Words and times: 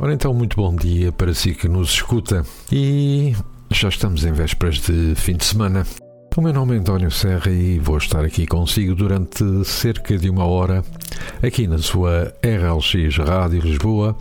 Ora 0.00 0.14
então, 0.14 0.32
muito 0.32 0.56
bom 0.56 0.76
dia 0.76 1.10
para 1.10 1.34
si 1.34 1.52
que 1.52 1.66
nos 1.66 1.90
escuta 1.90 2.44
e 2.70 3.34
já 3.68 3.88
estamos 3.88 4.24
em 4.24 4.30
vésperas 4.30 4.76
de 4.76 5.16
fim 5.16 5.36
de 5.36 5.44
semana. 5.44 5.84
O 6.36 6.40
meu 6.40 6.52
nome 6.52 6.76
é 6.76 6.78
António 6.78 7.10
Serra 7.10 7.50
e 7.50 7.80
vou 7.80 7.98
estar 7.98 8.24
aqui 8.24 8.46
consigo 8.46 8.94
durante 8.94 9.42
cerca 9.64 10.16
de 10.16 10.30
uma 10.30 10.44
hora, 10.44 10.84
aqui 11.42 11.66
na 11.66 11.78
sua 11.78 12.32
RLX 12.44 13.16
Rádio 13.16 13.60
Lisboa, 13.60 14.16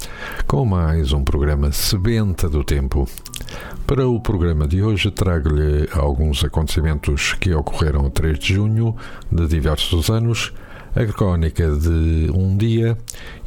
com 0.47 0.65
mais 0.65 1.13
um 1.13 1.23
programa 1.23 1.71
Sebenta 1.71 2.49
do 2.49 2.63
Tempo. 2.63 3.07
Para 3.85 4.07
o 4.07 4.19
programa 4.19 4.67
de 4.67 4.81
hoje, 4.81 5.11
trago-lhe 5.11 5.87
alguns 5.93 6.43
acontecimentos 6.43 7.33
que 7.33 7.53
ocorreram 7.53 8.07
a 8.07 8.09
3 8.09 8.39
de 8.39 8.55
junho 8.55 8.95
de 9.31 9.45
diversos 9.45 10.09
anos 10.09 10.51
a 10.97 11.05
crónica 11.05 11.69
de 11.69 12.31
um 12.33 12.57
dia 12.57 12.97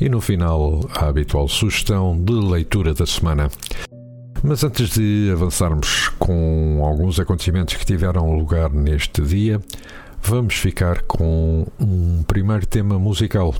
e 0.00 0.08
no 0.08 0.20
final 0.20 0.88
a 0.94 1.06
habitual 1.08 1.48
sugestão 1.48 2.16
de 2.16 2.32
leitura 2.32 2.94
da 2.94 3.04
semana. 3.04 3.50
Mas 4.40 4.62
antes 4.62 4.90
de 4.90 5.30
avançarmos 5.32 6.10
com 6.10 6.80
alguns 6.84 7.18
acontecimentos 7.18 7.74
que 7.74 7.84
tiveram 7.84 8.38
lugar 8.38 8.70
neste 8.70 9.20
dia, 9.22 9.60
vamos 10.22 10.54
ficar 10.54 11.02
com 11.02 11.66
um 11.80 12.22
primeiro 12.22 12.64
tema 12.66 13.00
musical. 13.00 13.52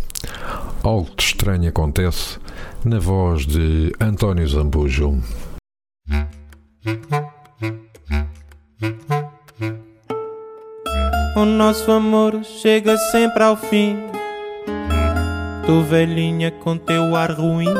Algo 0.85 1.11
de 1.17 1.25
estranho 1.25 1.69
acontece 1.69 2.39
na 2.85 3.01
voz 3.01 3.45
de 3.45 3.93
António 4.01 4.47
Zambujo. 4.47 5.21
O 11.37 11.45
nosso 11.45 11.93
amor 11.93 12.41
chega 12.43 12.97
sempre 12.97 13.45
ao 13.45 13.57
fim. 13.57 13.97
Tu 15.65 15.81
velhinha 15.83 16.51
com 16.51 16.77
teu 16.77 17.15
ar 17.15 17.31
ruim 17.31 17.73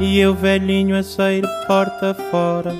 e 0.00 0.18
eu 0.18 0.34
velhinho 0.34 0.98
a 0.98 1.02
sair 1.04 1.44
porta 1.68 2.12
fora. 2.30 2.74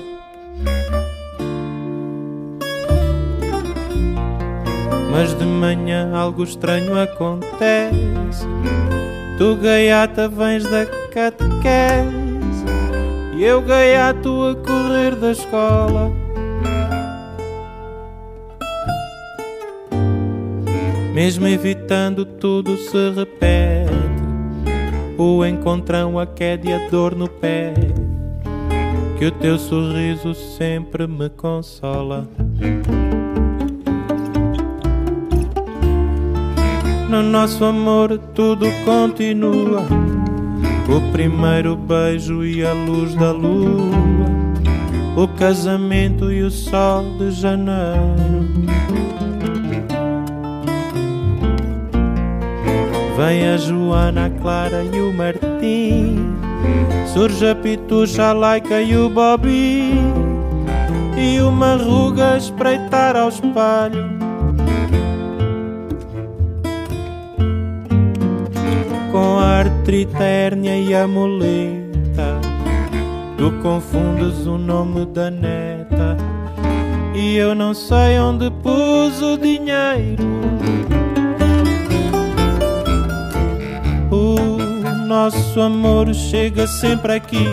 Mas 5.09 5.33
de 5.33 5.45
manhã 5.45 6.11
algo 6.13 6.43
estranho 6.43 6.99
acontece. 6.99 8.45
Tu 9.37 9.55
gaiata 9.55 10.27
vens 10.27 10.63
da 10.63 10.85
catequese 10.85 12.65
e 13.37 13.43
eu 13.43 13.61
gaiato 13.61 14.43
a 14.43 14.55
correr 14.55 15.15
da 15.15 15.31
escola. 15.31 16.26
Mesmo 21.17 21.47
evitando 21.47 22.23
tudo 22.23 22.77
se 22.77 23.09
repete. 23.09 23.91
O 25.17 25.43
encontrão, 25.43 26.19
a 26.19 26.27
queda 26.27 26.69
e 26.69 26.73
a 26.73 26.89
dor 26.89 27.15
no 27.15 27.27
pé. 27.27 27.73
Que 29.17 29.25
o 29.25 29.31
teu 29.31 29.57
sorriso 29.57 30.35
sempre 30.35 31.07
me 31.07 31.27
consola. 31.27 32.29
No 37.09 37.23
nosso 37.23 37.65
amor 37.65 38.19
tudo 38.35 38.67
continua. 38.85 39.87
O 40.87 41.11
primeiro 41.11 41.75
beijo 41.75 42.45
e 42.45 42.63
a 42.63 42.73
luz 42.73 43.15
da 43.15 43.31
lua. 43.31 43.89
O 45.15 45.27
casamento 45.29 46.31
e 46.31 46.43
o 46.43 46.51
sol 46.51 47.17
de 47.17 47.31
janeiro 47.31 48.76
Vem 53.17 53.49
a 53.49 53.57
Joana, 53.57 54.27
a 54.27 54.29
Clara 54.29 54.83
e 54.83 55.01
o 55.01 55.11
Martim. 55.11 56.37
Surge 57.07 57.49
a 57.49 57.55
Pitucha, 57.55 58.25
a 58.27 58.33
Laica 58.33 58.79
e 58.79 58.95
o 58.95 59.09
Bobby 59.09 59.91
E 61.17 61.39
uma 61.41 61.75
ruga 61.75 62.33
a 62.33 62.37
espreitar 62.37 63.15
ao 63.15 63.29
espalho 63.29 64.07
Com 69.11 69.39
a 69.39 69.61
artrite, 69.61 70.15
a 70.15 70.23
hérnia 70.23 70.77
e 70.77 70.93
a 70.93 71.07
muleta. 71.07 72.39
Tu 73.35 73.51
confundes 73.63 74.45
o 74.45 74.59
nome 74.59 75.07
da 75.07 75.31
neta. 75.31 76.17
E 77.15 77.35
eu 77.35 77.55
não 77.55 77.73
sei 77.73 78.19
onde 78.19 78.51
pus 78.51 79.21
o 79.23 79.37
dinheiro 79.37 80.27
nosso 85.07 85.59
amor 85.61 86.13
chega 86.13 86.67
sempre 86.67 87.13
aqui. 87.13 87.47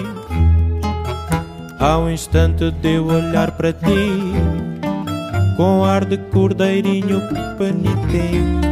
Ao 1.79 2.11
instante 2.11 2.71
de 2.71 2.95
eu 2.95 3.07
olhar 3.07 3.53
para 3.53 3.73
ti, 3.73 4.33
com 5.57 5.85
ar 5.85 6.05
de 6.05 6.19
cordeirinho 6.19 7.21
penitente. 7.57 8.65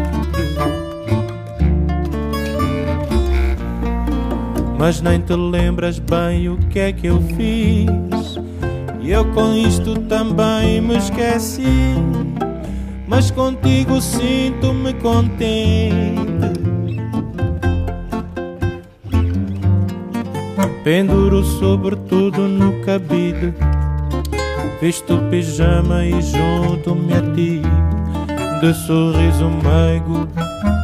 Mas 4.78 5.00
nem 5.00 5.20
te 5.20 5.34
lembras 5.34 5.98
bem 5.98 6.48
o 6.48 6.56
que 6.68 6.78
é 6.80 6.92
que 6.92 7.06
eu 7.06 7.20
fiz. 7.36 8.40
E 9.00 9.10
eu 9.10 9.24
com 9.32 9.54
isto 9.54 9.98
também 10.00 10.80
me 10.80 10.96
esqueci. 10.96 11.94
Mas 13.06 13.30
contigo 13.30 14.00
sinto-me 14.00 14.92
contente. 14.94 16.31
Penduro 20.84 21.44
sobretudo 21.44 22.48
no 22.48 22.80
cabide 22.84 23.54
Visto 24.80 25.16
pijama 25.30 26.04
e 26.04 26.20
junto-me 26.20 27.14
a 27.14 27.22
ti 27.32 27.62
De 28.60 28.74
sorriso 28.74 29.48
meigo 29.48 30.28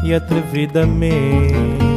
e 0.04 0.14
atrevidamente 0.14 1.87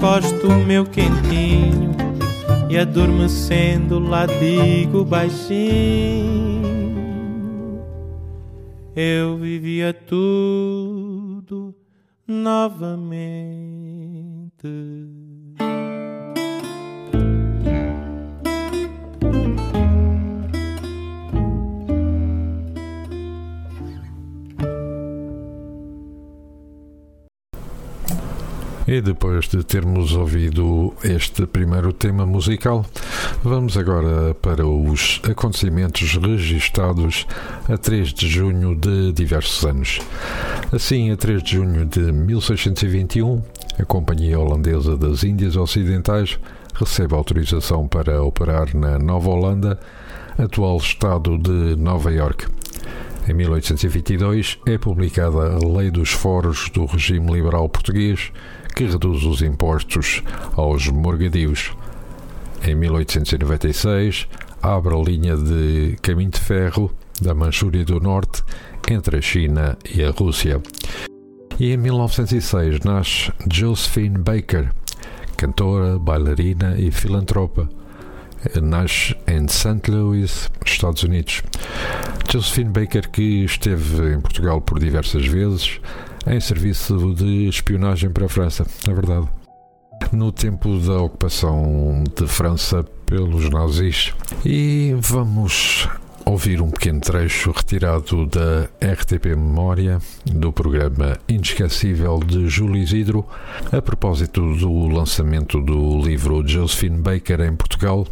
encosto 0.00 0.48
o 0.48 0.64
meu 0.64 0.86
quentinho 0.86 1.94
e 2.70 2.78
adormecendo 2.78 3.98
lá 3.98 4.24
digo 4.24 5.04
baixinho 5.04 6.62
eu 8.96 9.36
vivia 9.36 9.92
tudo 9.92 11.74
novamente. 12.26 13.09
E 28.90 29.00
depois 29.00 29.46
de 29.46 29.62
termos 29.62 30.16
ouvido 30.16 30.92
este 31.04 31.46
primeiro 31.46 31.92
tema 31.92 32.26
musical, 32.26 32.84
vamos 33.40 33.76
agora 33.76 34.34
para 34.34 34.66
os 34.66 35.22
acontecimentos 35.30 36.16
registados 36.16 37.24
a 37.68 37.78
3 37.78 38.12
de 38.12 38.28
junho 38.28 38.74
de 38.74 39.12
diversos 39.12 39.64
anos. 39.64 40.00
Assim, 40.72 41.12
a 41.12 41.16
3 41.16 41.40
de 41.40 41.52
junho 41.52 41.86
de 41.86 42.00
1621, 42.00 43.40
a 43.78 43.84
Companhia 43.84 44.40
Holandesa 44.40 44.96
das 44.96 45.22
Índias 45.22 45.54
Ocidentais 45.54 46.36
recebe 46.74 47.14
autorização 47.14 47.86
para 47.86 48.20
operar 48.24 48.76
na 48.76 48.98
Nova 48.98 49.30
Holanda, 49.30 49.78
atual 50.36 50.78
estado 50.78 51.38
de 51.38 51.76
Nova 51.76 52.10
York. 52.10 52.48
Em 53.28 53.34
1822 53.34 54.58
é 54.66 54.76
publicada 54.76 55.54
a 55.54 55.58
Lei 55.64 55.92
dos 55.92 56.10
Foros 56.10 56.68
do 56.70 56.86
Regime 56.86 57.30
Liberal 57.30 57.68
Português, 57.68 58.32
que 58.72 58.84
reduz 58.84 59.24
os 59.24 59.42
impostos 59.42 60.22
aos 60.56 60.88
morgadios. 60.88 61.72
Em 62.62 62.74
1896, 62.74 64.28
abre 64.62 64.94
a 64.94 64.98
linha 64.98 65.36
de 65.36 65.96
caminho 66.02 66.30
de 66.30 66.40
ferro 66.40 66.90
da 67.20 67.34
Manchúria 67.34 67.84
do 67.84 68.00
Norte 68.00 68.42
entre 68.88 69.18
a 69.18 69.20
China 69.20 69.78
e 69.94 70.02
a 70.02 70.10
Rússia. 70.10 70.60
E 71.58 71.72
em 71.72 71.76
1906 71.76 72.80
nasce 72.80 73.32
Josephine 73.50 74.18
Baker, 74.18 74.70
cantora, 75.36 75.98
bailarina 75.98 76.76
e 76.78 76.90
filantropa. 76.90 77.68
Nasce 78.62 79.14
em 79.26 79.46
St. 79.46 79.90
Louis, 79.90 80.50
Estados 80.64 81.02
Unidos. 81.02 81.42
Josephine 82.30 82.70
Baker, 82.70 83.10
que 83.10 83.44
esteve 83.44 84.14
em 84.14 84.20
Portugal 84.20 84.60
por 84.60 84.78
diversas 84.78 85.26
vezes, 85.26 85.80
em 86.26 86.40
serviço 86.40 87.14
de 87.14 87.48
espionagem 87.48 88.10
para 88.10 88.26
a 88.26 88.28
França, 88.28 88.66
é 88.88 88.92
verdade. 88.92 89.28
No 90.12 90.32
tempo 90.32 90.78
da 90.78 91.00
ocupação 91.00 92.02
de 92.16 92.26
França 92.26 92.84
pelos 93.06 93.48
nazis. 93.50 94.14
E 94.44 94.94
vamos 94.98 95.88
ouvir 96.24 96.60
um 96.60 96.70
pequeno 96.70 97.00
trecho 97.00 97.50
retirado 97.50 98.26
da 98.26 98.68
RTP 98.80 99.26
Memória 99.36 99.98
do 100.24 100.52
programa 100.52 101.18
Inesquecível 101.28 102.20
de 102.20 102.48
Júlio 102.48 102.80
Isidro 102.80 103.26
a 103.72 103.82
propósito 103.82 104.54
do 104.54 104.86
lançamento 104.86 105.60
do 105.60 106.00
livro 106.00 106.46
Josephine 106.46 106.98
Baker 106.98 107.40
em 107.40 107.56
Portugal 107.56 108.06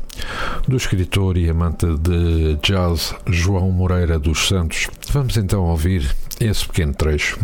do 0.67 0.77
escritor 0.77 1.37
e 1.37 1.49
amante 1.49 1.87
de 1.87 2.57
jazz 2.63 3.15
João 3.27 3.71
Moreira 3.71 4.19
dos 4.19 4.49
Santos. 4.49 4.89
Vamos 5.13 5.37
então 5.37 5.65
ouvir 5.65 6.15
esse 6.41 6.67
pequeno 6.67 6.95
trecho. 6.95 7.39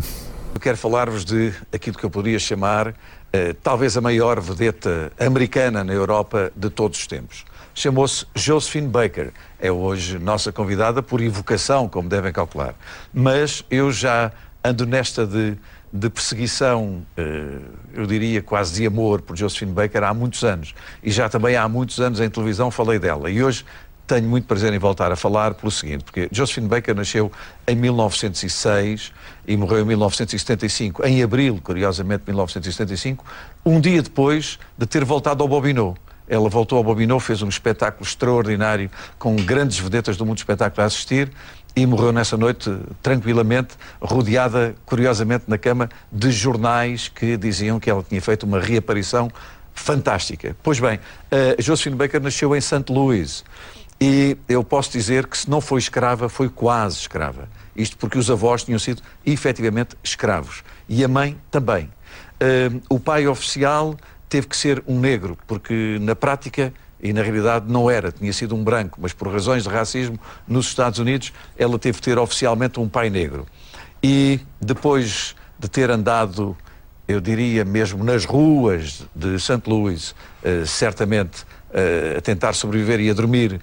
Eu 0.54 0.60
quero 0.60 0.76
falar-vos 0.76 1.24
de 1.24 1.52
aquilo 1.72 1.98
que 1.98 2.04
eu 2.04 2.10
poderia 2.10 2.38
chamar 2.38 2.94
eh, 3.32 3.56
talvez 3.60 3.96
a 3.96 4.00
maior 4.00 4.40
vedeta 4.40 5.10
americana 5.18 5.82
na 5.82 5.92
Europa 5.92 6.52
de 6.54 6.70
todos 6.70 7.00
os 7.00 7.08
tempos. 7.08 7.44
Chamou-se 7.74 8.24
Josephine 8.36 8.86
Baker. 8.86 9.32
É 9.58 9.72
hoje 9.72 10.16
nossa 10.16 10.52
convidada 10.52 11.02
por 11.02 11.20
evocação, 11.20 11.88
como 11.88 12.08
devem 12.08 12.32
calcular. 12.32 12.76
Mas 13.12 13.64
eu 13.68 13.90
já 13.90 14.30
ando 14.62 14.86
nesta 14.86 15.26
de, 15.26 15.58
de 15.92 16.08
perseguição, 16.08 17.04
eh, 17.16 17.58
eu 17.92 18.06
diria 18.06 18.40
quase 18.40 18.74
de 18.74 18.86
amor 18.86 19.22
por 19.22 19.36
Josephine 19.36 19.72
Baker 19.72 20.04
há 20.04 20.14
muitos 20.14 20.44
anos. 20.44 20.72
E 21.02 21.10
já 21.10 21.28
também 21.28 21.56
há 21.56 21.68
muitos 21.68 21.98
anos 21.98 22.20
em 22.20 22.30
televisão 22.30 22.70
falei 22.70 23.00
dela. 23.00 23.28
E 23.28 23.42
hoje 23.42 23.64
tenho 24.06 24.28
muito 24.28 24.46
prazer 24.46 24.72
em 24.72 24.78
voltar 24.78 25.10
a 25.10 25.16
falar 25.16 25.54
pelo 25.54 25.70
seguinte, 25.70 26.04
porque 26.04 26.28
Josephine 26.30 26.68
Baker 26.68 26.94
nasceu 26.94 27.32
em 27.66 27.74
1906 27.74 29.12
e 29.46 29.56
morreu 29.56 29.80
em 29.80 29.84
1975, 29.84 31.06
em 31.06 31.22
abril, 31.22 31.60
curiosamente, 31.62 32.24
de 32.24 32.30
1975, 32.30 33.24
um 33.64 33.80
dia 33.80 34.02
depois 34.02 34.58
de 34.76 34.86
ter 34.86 35.04
voltado 35.04 35.42
ao 35.42 35.48
Bobinot. 35.48 35.98
Ela 36.26 36.48
voltou 36.48 36.78
ao 36.78 36.84
Bobinot, 36.84 37.22
fez 37.22 37.42
um 37.42 37.48
espetáculo 37.48 38.04
extraordinário 38.04 38.90
com 39.18 39.36
grandes 39.36 39.78
vedetas 39.78 40.16
do 40.16 40.24
mundo 40.24 40.36
do 40.36 40.40
espetáculo 40.40 40.82
a 40.82 40.86
assistir 40.86 41.30
e 41.76 41.84
morreu 41.86 42.12
nessa 42.12 42.36
noite 42.36 42.70
tranquilamente, 43.02 43.74
rodeada, 44.00 44.74
curiosamente, 44.86 45.44
na 45.48 45.58
cama 45.58 45.88
de 46.10 46.30
jornais 46.30 47.08
que 47.08 47.36
diziam 47.36 47.80
que 47.80 47.90
ela 47.90 48.02
tinha 48.02 48.22
feito 48.22 48.44
uma 48.44 48.60
reaparição 48.60 49.30
fantástica. 49.74 50.56
Pois 50.62 50.78
bem, 50.78 50.96
uh, 50.96 51.60
Josephine 51.60 51.96
Baker 51.96 52.22
nasceu 52.22 52.54
em 52.54 52.60
St. 52.60 52.84
Louis 52.90 53.44
e 54.06 54.36
eu 54.46 54.62
posso 54.62 54.92
dizer 54.92 55.26
que 55.26 55.38
se 55.38 55.48
não 55.48 55.62
foi 55.62 55.78
escrava, 55.78 56.28
foi 56.28 56.50
quase 56.50 56.98
escrava. 56.98 57.48
Isto 57.74 57.96
porque 57.96 58.18
os 58.18 58.30
avós 58.30 58.62
tinham 58.62 58.78
sido 58.78 59.00
efetivamente 59.24 59.96
escravos. 60.04 60.62
E 60.86 61.02
a 61.02 61.08
mãe 61.08 61.38
também. 61.50 61.84
Uh, 62.34 62.82
o 62.90 63.00
pai 63.00 63.26
oficial 63.26 63.96
teve 64.28 64.46
que 64.46 64.58
ser 64.58 64.84
um 64.86 65.00
negro, 65.00 65.38
porque 65.46 65.96
na 66.02 66.14
prática, 66.14 66.70
e 67.02 67.14
na 67.14 67.22
realidade 67.22 67.64
não 67.66 67.90
era, 67.90 68.12
tinha 68.12 68.30
sido 68.30 68.54
um 68.54 68.62
branco, 68.62 68.98
mas 69.00 69.14
por 69.14 69.26
razões 69.32 69.62
de 69.62 69.70
racismo, 69.70 70.20
nos 70.46 70.66
Estados 70.66 70.98
Unidos, 70.98 71.32
ela 71.56 71.78
teve 71.78 71.96
que 71.96 72.04
ter 72.04 72.18
oficialmente 72.18 72.78
um 72.78 72.86
pai 72.86 73.08
negro. 73.08 73.46
E 74.02 74.38
depois 74.60 75.34
de 75.58 75.66
ter 75.66 75.90
andado, 75.90 76.54
eu 77.08 77.22
diria 77.22 77.64
mesmo 77.64 78.04
nas 78.04 78.26
ruas 78.26 79.06
de 79.16 79.40
St. 79.40 79.62
Louis, 79.66 80.10
uh, 80.10 80.66
certamente 80.66 81.44
uh, 81.70 82.18
a 82.18 82.20
tentar 82.20 82.52
sobreviver 82.52 83.00
e 83.00 83.08
a 83.08 83.14
dormir 83.14 83.62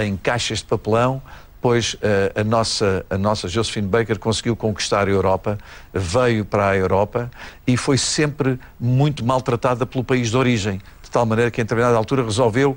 em 0.00 0.16
caixas 0.16 0.58
de 0.58 0.64
papelão, 0.64 1.22
pois 1.62 1.94
uh, 1.94 2.40
a, 2.40 2.42
nossa, 2.42 3.06
a 3.08 3.16
nossa 3.16 3.46
Josephine 3.46 3.86
Baker 3.86 4.18
conseguiu 4.18 4.56
conquistar 4.56 5.06
a 5.06 5.10
Europa, 5.10 5.56
veio 5.94 6.44
para 6.44 6.70
a 6.70 6.76
Europa 6.76 7.30
e 7.64 7.76
foi 7.76 7.96
sempre 7.96 8.58
muito 8.78 9.24
maltratada 9.24 9.86
pelo 9.86 10.02
país 10.02 10.30
de 10.30 10.36
origem, 10.36 10.80
de 11.00 11.10
tal 11.10 11.24
maneira 11.24 11.52
que 11.52 11.60
em 11.60 11.64
determinada 11.64 11.96
altura 11.96 12.24
resolveu 12.24 12.76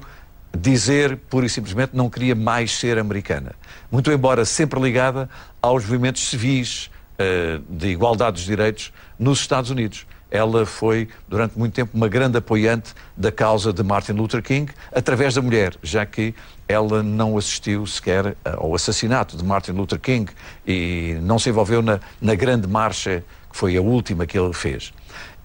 dizer, 0.55 1.17
pura 1.17 1.47
e 1.47 1.49
simplesmente, 1.49 1.95
não 1.95 2.09
queria 2.09 2.35
mais 2.35 2.71
ser 2.77 2.97
americana. 2.99 3.53
Muito 3.91 4.09
embora 4.11 4.45
sempre 4.45 4.79
ligada 4.79 5.27
aos 5.61 5.83
movimentos 5.83 6.29
civis 6.29 6.91
uh, 7.19 7.59
de 7.67 7.87
igualdade 7.87 8.33
dos 8.33 8.45
direitos 8.45 8.93
nos 9.17 9.39
Estados 9.39 9.71
Unidos 9.71 10.05
ela 10.35 10.65
foi, 10.65 11.07
durante 11.27 11.57
muito 11.57 11.73
tempo, 11.73 11.91
uma 11.95 12.07
grande 12.07 12.37
apoiante 12.37 12.93
da 13.15 13.31
causa 13.31 13.71
de 13.71 13.81
Martin 13.83 14.13
Luther 14.13 14.41
King, 14.41 14.71
através 14.91 15.35
da 15.35 15.41
mulher, 15.41 15.75
já 15.81 16.05
que 16.05 16.33
ela 16.67 17.03
não 17.03 17.37
assistiu 17.37 17.85
sequer 17.85 18.35
ao 18.43 18.73
assassinato 18.73 19.37
de 19.37 19.43
Martin 19.43 19.71
Luther 19.71 19.99
King 19.99 20.31
e 20.65 21.17
não 21.21 21.37
se 21.37 21.49
envolveu 21.49 21.81
na, 21.81 21.99
na 22.19 22.35
grande 22.35 22.67
marcha, 22.67 23.23
que 23.51 23.57
foi 23.57 23.77
a 23.77 23.81
última 23.81 24.25
que 24.25 24.37
ele 24.37 24.53
fez. 24.53 24.93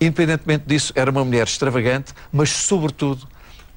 Independentemente 0.01 0.65
disso, 0.67 0.93
era 0.97 1.11
uma 1.11 1.25
mulher 1.25 1.47
extravagante, 1.47 2.15
mas, 2.33 2.51
sobretudo, 2.51 3.29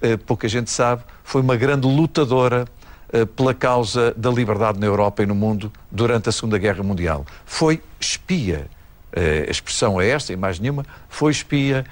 eh, 0.01 0.15
pouca 0.15 0.47
gente 0.47 0.71
sabe, 0.71 1.03
foi 1.23 1.41
uma 1.41 1.57
grande 1.57 1.85
lutadora 1.85 2.65
eh, 3.11 3.25
pela 3.25 3.53
causa 3.53 4.13
da 4.15 4.29
liberdade 4.29 4.79
na 4.79 4.85
Europa 4.85 5.21
e 5.21 5.25
no 5.25 5.35
mundo 5.35 5.71
durante 5.91 6.29
a 6.29 6.31
Segunda 6.31 6.57
Guerra 6.57 6.81
Mundial. 6.81 7.25
Foi 7.45 7.81
espia 7.99 8.67
uh, 9.15 9.47
a 9.47 9.51
expressão 9.51 9.99
é 9.99 10.09
esta 10.09 10.33
e 10.33 10.35
mais 10.35 10.59
nenhuma, 10.59 10.85
foi 11.09 11.31
espia 11.31 11.85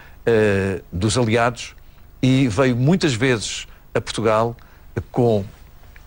dos 0.92 1.18
aliados 1.18 1.76
e 2.22 2.48
veio 2.48 2.76
muitas 2.76 3.16
vezes 3.16 3.66
a 3.94 4.00
Portugal 4.00 4.56
com 5.12 5.46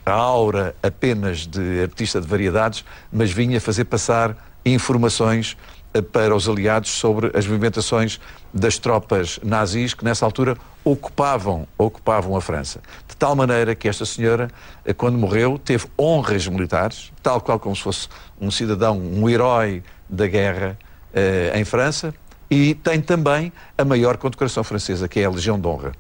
a 0.04 0.12
aura 0.12 0.74
apenas 0.82 1.46
de 1.46 1.82
artista 1.82 2.20
de 2.20 2.26
variedades, 2.26 2.84
mas 3.10 3.32
vinha 3.32 3.60
fazer 3.60 3.84
passar 3.84 4.36
informações 4.64 5.56
eh, 5.94 6.02
para 6.02 6.34
os 6.34 6.48
aliados 6.48 6.90
sobre 6.90 7.30
as 7.36 7.46
movimentações 7.46 8.20
das 8.52 8.78
tropas 8.78 9.40
nazis 9.42 9.94
que 9.94 10.04
nessa 10.04 10.24
altura 10.24 10.56
ocupavam, 10.84 11.66
ocupavam 11.78 12.36
a 12.36 12.40
França. 12.40 12.80
De 13.08 13.16
tal 13.16 13.34
maneira 13.34 13.74
que 13.74 13.88
esta 13.88 14.04
senhora, 14.04 14.50
quando 14.96 15.16
morreu, 15.16 15.58
teve 15.58 15.86
honras 15.98 16.46
militares, 16.46 17.10
tal 17.22 17.40
qual 17.40 17.58
como 17.58 17.74
se 17.74 17.82
fosse 17.82 18.08
um 18.38 18.50
cidadão, 18.50 18.98
um 18.98 19.28
herói 19.28 19.82
da 20.08 20.26
guerra, 20.26 20.78
eh, 21.14 21.52
em 21.54 21.64
França 21.64 22.12
e 22.50 22.74
tem 22.74 23.00
também 23.00 23.52
a 23.78 23.84
maior 23.84 24.16
condecoração 24.16 24.64
francesa, 24.64 25.08
que 25.08 25.20
é 25.20 25.24
a 25.24 25.30
Legião 25.30 25.58
de 25.58 25.66
Honra. 25.66 25.92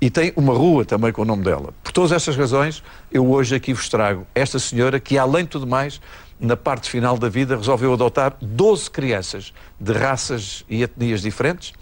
E 0.00 0.08
tem 0.08 0.32
uma 0.36 0.54
rua 0.54 0.84
também 0.84 1.12
com 1.12 1.22
o 1.22 1.24
nome 1.24 1.42
dela. 1.42 1.74
Por 1.82 1.90
todas 1.90 2.12
estas 2.12 2.36
razões, 2.36 2.84
eu 3.10 3.28
hoje 3.28 3.56
aqui 3.56 3.72
vos 3.74 3.88
trago 3.88 4.26
esta 4.32 4.58
senhora 4.58 5.00
que, 5.00 5.18
além 5.18 5.44
de 5.44 5.50
tudo 5.50 5.66
mais, 5.66 6.00
na 6.38 6.56
parte 6.56 6.88
final 6.88 7.18
da 7.18 7.28
vida, 7.28 7.56
resolveu 7.56 7.92
adotar 7.92 8.36
12 8.40 8.90
crianças 8.90 9.52
de 9.80 9.92
raças 9.92 10.64
e 10.68 10.82
etnias 10.82 11.20
diferentes 11.20 11.72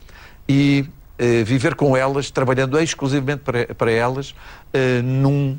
e 0.48 0.86
eh, 1.18 1.44
viver 1.44 1.74
com 1.74 1.94
elas, 1.94 2.30
trabalhando 2.30 2.78
exclusivamente 2.78 3.42
para, 3.42 3.74
para 3.74 3.90
elas, 3.90 4.34
eh, 4.72 5.02
num 5.02 5.58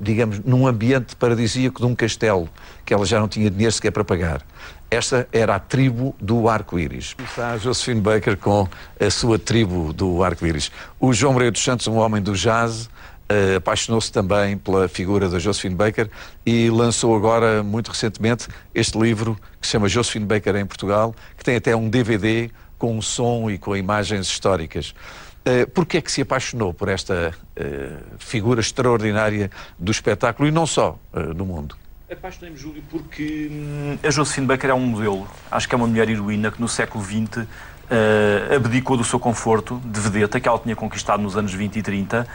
digamos, 0.00 0.38
num 0.40 0.66
ambiente 0.66 1.16
paradisíaco 1.16 1.80
de 1.80 1.86
um 1.86 1.94
castelo, 1.94 2.48
que 2.84 2.94
ela 2.94 3.04
já 3.04 3.18
não 3.18 3.26
tinha 3.26 3.50
dinheiro 3.50 3.72
sequer 3.72 3.90
para 3.90 4.04
pagar. 4.04 4.46
Esta 4.90 5.28
era 5.32 5.56
a 5.56 5.58
tribo 5.58 6.14
do 6.20 6.48
arco-íris. 6.48 7.16
Está 7.18 7.58
Josephine 7.58 8.00
Baker 8.00 8.36
com 8.36 8.68
a 9.00 9.10
sua 9.10 9.38
tribo 9.38 9.92
do 9.92 10.22
arco-íris. 10.22 10.70
O 11.00 11.12
João 11.12 11.32
Moreira 11.32 11.50
dos 11.50 11.62
Santos, 11.62 11.86
um 11.86 11.96
homem 11.96 12.22
do 12.22 12.34
jazz, 12.34 12.88
Uh, 13.28 13.56
apaixonou-se 13.56 14.12
também 14.12 14.56
pela 14.56 14.86
figura 14.86 15.28
da 15.28 15.40
Josephine 15.40 15.74
Baker 15.74 16.08
e 16.46 16.70
lançou 16.70 17.16
agora, 17.16 17.60
muito 17.60 17.90
recentemente, 17.90 18.46
este 18.72 18.96
livro 18.96 19.36
que 19.60 19.66
se 19.66 19.72
chama 19.72 19.88
Josephine 19.88 20.24
Baker 20.24 20.54
em 20.54 20.64
Portugal, 20.64 21.12
que 21.36 21.42
tem 21.42 21.56
até 21.56 21.74
um 21.74 21.90
DVD 21.90 22.48
com 22.78 22.96
o 22.96 23.02
som 23.02 23.50
e 23.50 23.58
com 23.58 23.76
imagens 23.76 24.28
históricas. 24.28 24.94
Uh, 25.40 25.68
Porquê 25.72 25.96
é 25.96 26.00
que 26.00 26.12
se 26.12 26.22
apaixonou 26.22 26.72
por 26.72 26.88
esta 26.88 27.34
uh, 27.58 28.16
figura 28.16 28.60
extraordinária 28.60 29.50
do 29.76 29.90
espetáculo 29.90 30.46
e 30.48 30.52
não 30.52 30.64
só 30.64 30.96
do 31.34 31.44
mundo? 31.44 31.76
Apaixonei-me, 32.10 32.56
Júlio, 32.56 32.84
porque 32.88 33.48
hum, 33.50 33.98
a 34.00 34.10
Josephine 34.10 34.46
Baker 34.46 34.70
é 34.70 34.74
um 34.74 34.86
modelo. 34.86 35.26
Acho 35.50 35.68
que 35.68 35.74
é 35.74 35.76
uma 35.76 35.88
mulher 35.88 36.08
heroína 36.08 36.52
que 36.52 36.60
no 36.60 36.68
século 36.68 37.02
XX 37.02 37.38
uh, 37.38 38.54
abdicou 38.54 38.96
do 38.96 39.02
seu 39.02 39.18
conforto 39.18 39.82
de 39.84 39.98
vedeta 39.98 40.38
que 40.38 40.48
ela 40.48 40.58
tinha 40.58 40.76
conquistado 40.76 41.20
nos 41.20 41.36
anos 41.36 41.52
20 41.52 41.76
e 41.76 41.82
30 41.82 42.26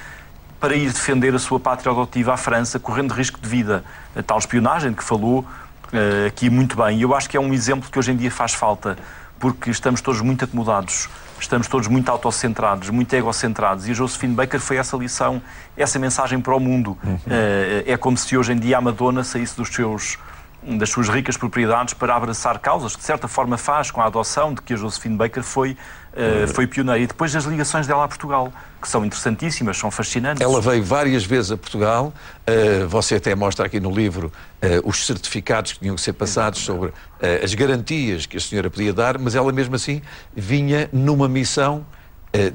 para 0.60 0.76
ir 0.76 0.92
defender 0.92 1.34
a 1.34 1.40
sua 1.40 1.58
pátria 1.58 1.90
adotiva 1.90 2.34
à 2.34 2.38
França, 2.38 2.80
correndo 2.80 3.14
risco 3.14 3.40
de 3.40 3.48
vida. 3.48 3.82
A 4.14 4.22
tal 4.22 4.40
espionagem 4.40 4.92
de 4.92 4.98
que 4.98 5.04
falou 5.06 5.40
uh, 5.40 6.28
aqui 6.28 6.50
muito 6.50 6.76
bem. 6.76 7.00
E 7.00 7.04
eu 7.04 7.16
acho 7.16 7.30
que 7.30 7.38
é 7.38 7.40
um 7.40 7.54
exemplo 7.54 7.90
que 7.90 7.98
hoje 7.98 8.12
em 8.12 8.18
dia 8.18 8.30
faz 8.30 8.54
falta, 8.54 8.98
porque 9.42 9.72
estamos 9.72 10.00
todos 10.02 10.22
muito 10.22 10.46
acomodados, 10.46 11.10
estamos 11.40 11.68
todos 11.68 11.88
muito 11.88 12.10
autocentrados, 12.10 12.92
muito 12.92 13.12
egocentrados. 13.14 13.88
E 13.88 13.92
a 13.92 13.94
Josephine 13.96 14.36
Baker 14.36 14.60
foi 14.60 14.78
essa 14.78 14.96
lição, 14.96 15.42
essa 15.76 15.98
mensagem 15.98 16.40
para 16.40 16.56
o 16.56 16.60
mundo. 16.60 16.96
Uhum. 17.04 17.16
Uh, 17.16 17.84
é 17.88 17.98
como 17.98 18.16
se 18.16 18.38
hoje 18.38 18.54
em 18.54 18.60
dia 18.60 18.78
a 18.78 18.82
Madonna 18.82 19.24
saísse 19.24 19.58
dos 19.58 19.70
seus 19.70 20.20
das 20.64 20.90
suas 20.90 21.10
ricas 21.10 21.36
propriedades 21.36 21.94
para 21.94 22.16
abraçar 22.16 22.60
causas, 22.60 22.94
que 22.96 23.00
de 23.00 23.06
certa 23.06 23.28
forma 23.28 23.58
faz 23.58 23.90
com 23.90 24.00
a 24.00 24.06
adoção 24.06 24.54
de 24.54 24.62
que 24.62 24.74
a 24.74 24.78
Josephine 24.78 25.16
Baker 25.16 25.42
foi, 25.42 25.72
uh, 25.72 26.48
foi 26.54 26.68
pioneira. 26.68 27.00
E 27.00 27.08
depois 27.08 27.36
as 27.36 27.46
ligações 27.46 27.88
dela 27.88 28.04
a 28.04 28.08
Portugal, 28.08 28.54
que 28.80 28.88
são 28.88 29.04
interessantíssimas, 29.04 29.78
são 29.78 29.90
fascinantes. 29.90 30.42
Ela 30.42 30.62
veio 30.62 30.84
várias 30.84 31.26
vezes 31.26 31.52
a 31.52 31.58
Portugal, 31.58 32.14
uh, 32.48 32.88
você 32.88 33.16
até 33.16 33.34
mostra 33.34 33.66
aqui 33.66 33.80
no 33.80 33.90
livro 33.90 34.32
uh, 34.62 34.88
os 34.88 35.06
certificados 35.06 35.74
que 35.74 35.80
tinham 35.80 35.96
que 35.96 36.02
ser 36.02 36.14
passados 36.14 36.60
sobre 36.60 36.94
as 37.44 37.54
garantias 37.54 38.26
que 38.26 38.38
a 38.38 38.40
senhora 38.40 38.70
podia 38.70 38.92
dar, 38.92 39.20
mas 39.20 39.36
ela 39.36 39.52
mesmo 39.52 39.76
assim 39.76 40.02
vinha 40.36 40.90
numa 40.92 41.30
missão 41.30 41.86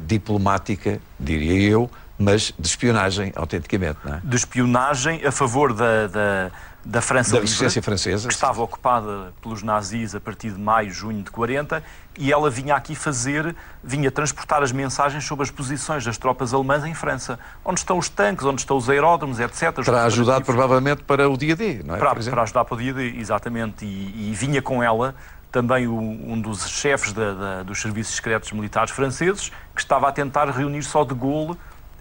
diplomática, 0.06 1.00
diria 1.20 1.70
eu, 1.70 1.90
mas 2.18 2.52
de 2.58 2.66
espionagem, 2.66 3.32
autenticamente, 3.36 3.98
não 4.04 4.14
é? 4.14 4.20
De 4.24 4.36
espionagem 4.36 5.24
a 5.24 5.30
favor 5.30 5.72
da, 5.72 6.06
da 6.06 6.50
da 6.86 7.00
França 7.00 7.32
da 7.32 7.40
resistência 7.40 7.82
francesa, 7.82 8.28
que 8.28 8.34
estava 8.34 8.62
ocupada 8.62 9.32
pelos 9.42 9.60
nazis 9.60 10.14
a 10.14 10.20
partir 10.20 10.50
de 10.52 10.60
maio, 10.60 10.92
junho 10.92 11.20
de 11.20 11.32
40, 11.32 11.82
e 12.16 12.32
ela 12.32 12.48
vinha 12.48 12.76
aqui 12.76 12.94
fazer, 12.94 13.56
vinha 13.82 14.08
transportar 14.08 14.62
as 14.62 14.70
mensagens 14.70 15.24
sobre 15.24 15.42
as 15.42 15.50
posições 15.50 16.04
das 16.04 16.16
tropas 16.16 16.54
alemãs 16.54 16.84
em 16.84 16.94
França. 16.94 17.40
Onde 17.64 17.80
estão 17.80 17.98
os 17.98 18.08
tanques, 18.08 18.46
onde 18.46 18.60
estão 18.60 18.76
os 18.76 18.88
aeródromos, 18.88 19.40
etc. 19.40 19.84
Para 19.84 20.04
ajudar 20.04 20.40
provavelmente 20.42 21.02
para 21.02 21.28
o 21.28 21.36
dia-D, 21.36 21.82
não 21.84 21.96
é? 21.96 21.98
Para, 21.98 22.14
para 22.14 22.42
ajudar 22.42 22.64
para 22.64 22.74
o 22.74 22.78
dia-D, 22.78 23.16
exatamente. 23.18 23.84
E, 23.84 24.30
e, 24.30 24.32
vinha 24.32 24.62
com 24.62 24.80
ela 24.80 25.12
também 25.50 25.88
um 25.88 26.40
dos 26.40 26.68
chefes 26.68 27.12
da, 27.12 27.32
da, 27.32 27.62
dos 27.64 27.80
serviços 27.80 28.14
secretos 28.14 28.52
militares 28.52 28.92
franceses, 28.92 29.50
que 29.74 29.80
estava 29.80 30.08
a 30.08 30.12
tentar 30.12 30.48
reunir 30.50 30.82
só 30.84 31.02
de 31.02 31.14
Gaulle 31.14 31.56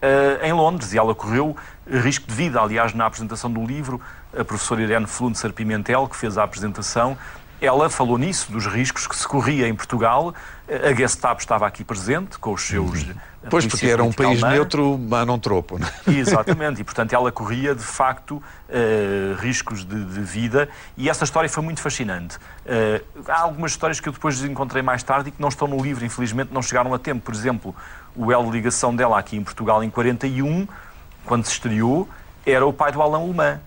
uh, 0.05 0.45
em 0.45 0.53
Londres 0.53 0.93
e 0.93 0.97
ela 0.97 1.15
correu 1.15 1.55
risco 1.89 2.27
de 2.27 2.33
vida. 2.33 2.61
Aliás, 2.61 2.93
na 2.93 3.05
apresentação 3.05 3.51
do 3.51 3.65
livro, 3.65 4.01
a 4.37 4.43
professora 4.43 4.81
Irene 4.81 5.07
Flunzer 5.07 5.53
Pimentel, 5.53 6.07
que 6.07 6.15
fez 6.15 6.37
a 6.37 6.43
apresentação, 6.43 7.17
ela 7.61 7.89
falou 7.89 8.17
nisso, 8.17 8.51
dos 8.51 8.65
riscos 8.67 9.07
que 9.07 9.15
se 9.15 9.27
corria 9.27 9.67
em 9.67 9.73
Portugal. 9.73 10.33
A 10.67 10.93
Gestapo 10.93 11.41
estava 11.41 11.65
aqui 11.65 11.83
presente, 11.83 12.37
com 12.37 12.53
os 12.53 12.61
seus. 12.61 13.03
Uhum. 13.03 13.13
Pois, 13.49 13.65
porque 13.65 13.85
era 13.85 14.03
um 14.03 14.11
país 14.11 14.41
neutro, 14.41 14.97
mas 14.97 15.25
não 15.25 15.37
tropo. 15.37 15.77
Não 15.77 15.87
é? 15.87 15.91
Exatamente, 16.17 16.81
e 16.81 16.83
portanto 16.83 17.13
ela 17.13 17.31
corria 17.31 17.75
de 17.75 17.83
facto 17.83 18.37
uh, 18.37 19.35
riscos 19.39 19.85
de, 19.85 20.03
de, 20.03 20.21
vida 20.21 20.67
e 20.97 21.09
essa 21.09 21.23
história 21.23 21.47
foi 21.47 21.63
muito 21.63 21.79
fascinante. 21.79 22.37
Uh, 22.37 23.23
há 23.27 23.41
algumas 23.41 23.71
histórias 23.71 23.99
que 23.99 24.09
eu 24.09 24.13
depois 24.13 24.43
encontrei 24.43 24.81
mais 24.81 25.03
tarde 25.03 25.29
e 25.29 25.31
que 25.31 25.39
não 25.39 25.49
estão 25.49 25.67
no 25.67 25.81
livro, 25.81 26.03
infelizmente 26.03 26.51
não 26.51 26.61
chegaram 26.61 26.93
a 26.93 26.99
tempo. 26.99 27.21
Por 27.21 27.33
exemplo, 27.33 27.75
o 28.15 28.31
elo 28.31 28.45
de 28.45 28.51
ligação 28.51 28.95
dela 28.95 29.19
aqui 29.19 29.37
em 29.37 29.43
Portugal 29.43 29.83
em 29.83 29.89
41, 29.91 30.67
quando 31.23 31.45
se 31.45 31.51
estreou, 31.51 32.09
era 32.45 32.65
o 32.65 32.73
pai 32.73 32.91
do 32.91 33.01
Alain 33.01 33.23
Alemã 33.23 33.59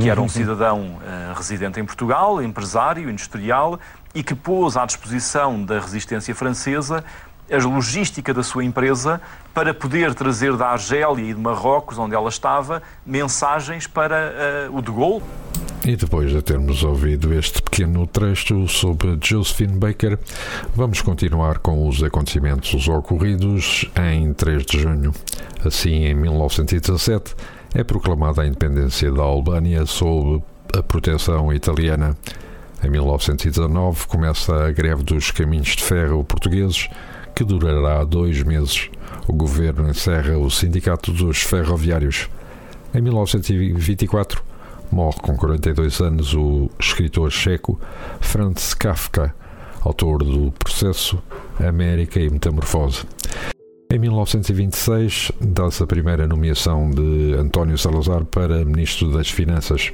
que 0.00 0.10
era 0.10 0.20
um 0.20 0.28
cidadão 0.28 0.98
uh, 0.98 1.34
residente 1.34 1.78
em 1.78 1.84
Portugal, 1.84 2.42
empresário, 2.42 3.10
industrial, 3.10 3.78
e 4.14 4.22
que 4.22 4.34
pôs 4.34 4.76
à 4.76 4.84
disposição 4.84 5.62
da 5.64 5.78
resistência 5.78 6.34
francesa 6.34 7.04
a 7.50 7.56
logística 7.56 8.32
da 8.32 8.42
sua 8.42 8.64
empresa 8.64 9.20
para 9.52 9.74
poder 9.74 10.14
trazer 10.14 10.56
da 10.56 10.68
Argélia 10.68 11.30
e 11.30 11.34
de 11.34 11.40
Marrocos, 11.40 11.98
onde 11.98 12.14
ela 12.14 12.28
estava, 12.28 12.80
mensagens 13.04 13.86
para 13.86 14.68
uh, 14.70 14.76
o 14.76 14.80
de 14.80 14.92
Gaulle. 14.92 15.22
E 15.84 15.96
depois 15.96 16.30
de 16.30 16.40
termos 16.42 16.84
ouvido 16.84 17.32
este 17.34 17.60
pequeno 17.62 18.06
trecho 18.06 18.68
sobre 18.68 19.18
Josephine 19.20 19.78
Baker, 19.78 20.18
vamos 20.74 21.00
continuar 21.00 21.58
com 21.58 21.88
os 21.88 22.02
acontecimentos 22.02 22.86
ocorridos 22.86 23.90
em 23.96 24.32
3 24.32 24.64
de 24.64 24.78
junho. 24.78 25.12
Assim, 25.64 26.04
em 26.04 26.14
1917, 26.14 27.34
é 27.74 27.84
proclamada 27.84 28.42
a 28.42 28.46
independência 28.46 29.10
da 29.12 29.22
Albânia 29.22 29.86
sob 29.86 30.42
a 30.76 30.82
proteção 30.82 31.52
italiana. 31.52 32.16
Em 32.82 32.90
1919 32.90 34.06
começa 34.06 34.66
a 34.66 34.72
greve 34.72 35.02
dos 35.02 35.30
caminhos 35.30 35.76
de 35.76 35.82
ferro 35.82 36.24
portugueses, 36.24 36.88
que 37.34 37.44
durará 37.44 38.02
dois 38.04 38.42
meses. 38.42 38.90
O 39.28 39.32
governo 39.32 39.88
encerra 39.88 40.36
o 40.38 40.50
Sindicato 40.50 41.12
dos 41.12 41.42
Ferroviários. 41.42 42.28
Em 42.94 43.00
1924 43.00 44.42
morre 44.90 45.18
com 45.22 45.36
42 45.36 46.00
anos 46.00 46.34
o 46.34 46.68
escritor 46.78 47.30
checo 47.30 47.80
Franz 48.20 48.74
Kafka, 48.74 49.32
autor 49.82 50.24
do 50.24 50.52
Processo, 50.52 51.22
América 51.60 52.18
e 52.18 52.28
Metamorfose. 52.28 53.04
Em 53.92 53.98
1926, 53.98 55.32
dá-se 55.40 55.82
a 55.82 55.86
primeira 55.86 56.24
nomeação 56.24 56.88
de 56.88 57.34
António 57.34 57.76
Salazar 57.76 58.24
para 58.24 58.64
Ministro 58.64 59.10
das 59.10 59.28
Finanças. 59.28 59.90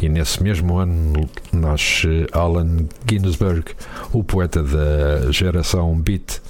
E 0.00 0.08
nesse 0.08 0.40
mesmo 0.40 0.78
ano 0.78 1.28
nasce 1.52 2.28
Allen 2.30 2.88
Ginsberg, 3.10 3.72
o 4.12 4.22
poeta 4.22 4.62
da 4.62 5.32
geração 5.32 5.98
Beat. 5.98 6.40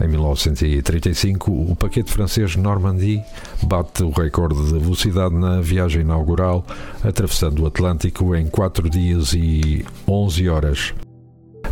Em 0.00 0.08
1935, 0.08 1.52
o 1.52 1.76
paquete 1.76 2.12
francês 2.12 2.56
Normandie 2.56 3.22
bate 3.62 4.02
o 4.02 4.10
recorde 4.10 4.60
de 4.66 4.80
velocidade 4.80 5.32
na 5.32 5.60
viagem 5.60 6.00
inaugural, 6.00 6.66
atravessando 7.04 7.62
o 7.62 7.66
Atlântico 7.66 8.34
em 8.34 8.48
4 8.48 8.90
dias 8.90 9.32
e 9.32 9.86
11 10.08 10.48
horas. 10.48 10.92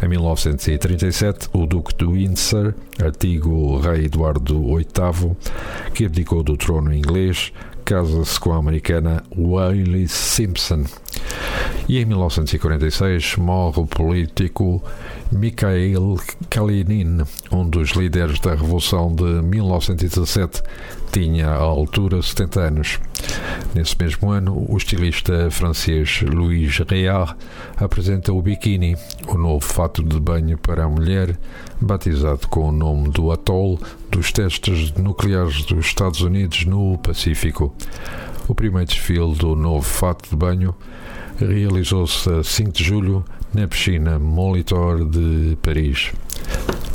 Em 0.04 0.08
1937, 0.08 1.48
o 1.54 1.64
Duque 1.64 1.96
de 1.96 2.04
Windsor, 2.04 2.74
antigo 3.02 3.78
rei 3.78 4.04
Eduardo 4.04 4.76
VIII, 4.76 5.34
que 5.94 6.04
abdicou 6.04 6.42
do 6.42 6.58
trono 6.58 6.92
inglês, 6.92 7.54
casa-se 7.86 8.38
com 8.38 8.52
a 8.52 8.58
americana 8.58 9.22
Wallis 9.34 10.12
Simpson. 10.12 10.84
E 11.88 11.98
em 11.98 12.04
1946 12.04 13.36
morre 13.36 13.80
o 13.80 13.86
político 13.86 14.84
Mikhail 15.34 16.16
Kalinin, 16.48 17.22
um 17.50 17.68
dos 17.68 17.90
líderes 17.90 18.38
da 18.38 18.52
Revolução 18.52 19.12
de 19.12 19.24
1917. 19.42 20.62
Tinha 21.12 21.48
à 21.48 21.56
altura 21.56 22.22
70 22.22 22.60
anos. 22.60 23.00
Nesse 23.74 23.96
mesmo 23.98 24.30
ano, 24.30 24.64
o 24.68 24.76
estilista 24.76 25.50
francês 25.50 26.22
Louis 26.22 26.78
Réard 26.88 27.34
apresenta 27.76 28.32
o 28.32 28.40
biquíni, 28.40 28.96
o 29.26 29.36
novo 29.36 29.64
fato 29.64 30.02
de 30.02 30.20
banho 30.20 30.56
para 30.56 30.84
a 30.84 30.88
mulher, 30.88 31.36
batizado 31.80 32.46
com 32.48 32.68
o 32.68 32.72
nome 32.72 33.08
do 33.10 33.32
atol 33.32 33.78
dos 34.10 34.30
testes 34.30 34.92
nucleares 34.92 35.64
dos 35.64 35.86
Estados 35.86 36.20
Unidos 36.20 36.64
no 36.64 36.96
Pacífico. 36.98 37.74
O 38.46 38.54
primeiro 38.54 38.88
desfile 38.88 39.34
do 39.34 39.56
novo 39.56 39.82
fato 39.82 40.30
de 40.30 40.36
banho 40.36 40.74
realizou-se 41.38 42.30
a 42.30 42.44
5 42.44 42.72
de 42.72 42.84
julho 42.84 43.24
na 43.54 43.68
piscina 43.68 44.18
Molitor 44.18 45.04
de 45.08 45.56
Paris. 45.62 46.12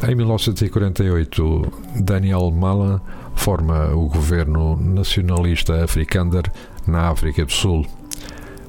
Em 0.07 0.13
1948, 0.13 1.73
Daniel 2.01 2.51
Malan 2.51 2.99
forma 3.35 3.93
o 3.95 4.07
governo 4.07 4.75
nacionalista 4.75 5.83
afrikaner 5.83 6.43
na 6.85 7.09
África 7.09 7.45
do 7.45 7.51
Sul. 7.51 7.85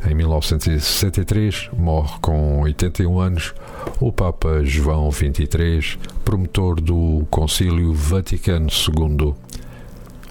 Em 0.09 0.15
1963, 0.15 1.71
morre 1.77 2.19
com 2.23 2.61
81 2.63 3.21
anos 3.21 3.55
o 3.99 4.13
Papa 4.13 4.65
João 4.65 5.11
XXIII, 5.11 5.99
promotor 6.25 6.81
do 6.81 7.27
Concílio 7.29 7.93
Vaticano 7.93 8.69
II. 8.69 9.35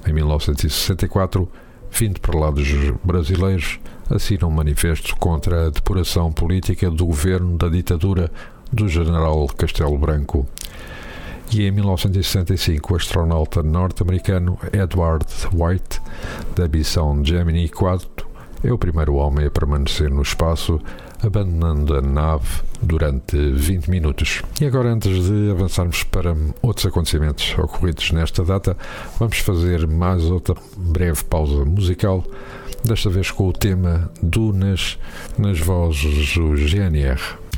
Em 0.07 0.13
1964, 0.13 1.47
20 1.91 2.19
prelados 2.19 2.67
brasileiros 3.03 3.79
assinam 4.09 4.49
um 4.49 4.53
manifesto 4.53 5.15
contra 5.17 5.67
a 5.67 5.69
depuração 5.69 6.31
política 6.31 6.89
do 6.89 7.05
governo 7.05 7.57
da 7.57 7.69
ditadura 7.69 8.31
do 8.71 8.87
general 8.87 9.47
Castelo 9.47 9.97
Branco. 9.97 10.47
E 11.51 11.63
em 11.63 11.71
1965, 11.71 12.93
o 12.93 12.95
astronauta 12.95 13.63
norte-americano 13.63 14.57
Edward 14.71 15.25
White, 15.51 15.99
da 16.55 16.67
missão 16.67 17.25
Gemini 17.25 17.67
4, 17.67 18.28
é 18.63 18.71
o 18.71 18.77
primeiro 18.77 19.15
homem 19.15 19.45
a 19.45 19.51
permanecer 19.51 20.09
no 20.09 20.21
espaço, 20.21 20.79
abandonando 21.21 21.95
a 21.95 22.01
nave 22.01 22.61
durante 22.81 23.37
20 23.37 23.89
minutos. 23.89 24.41
E 24.59 24.65
agora, 24.65 24.89
antes 24.89 25.25
de 25.25 25.51
avançarmos 25.51 26.03
para 26.03 26.35
outros 26.61 26.85
acontecimentos 26.85 27.55
ocorridos 27.57 28.11
nesta 28.11 28.43
data, 28.43 28.77
vamos 29.17 29.39
fazer 29.39 29.87
mais 29.87 30.23
outra 30.25 30.55
breve 30.77 31.23
pausa 31.23 31.65
musical, 31.65 32.23
desta 32.83 33.09
vez 33.09 33.31
com 33.31 33.47
o 33.47 33.53
tema 33.53 34.11
Dunas 34.21 34.97
nas 35.37 35.59
vozes 35.59 36.35
do 36.35 36.55
GNR. 36.55 37.48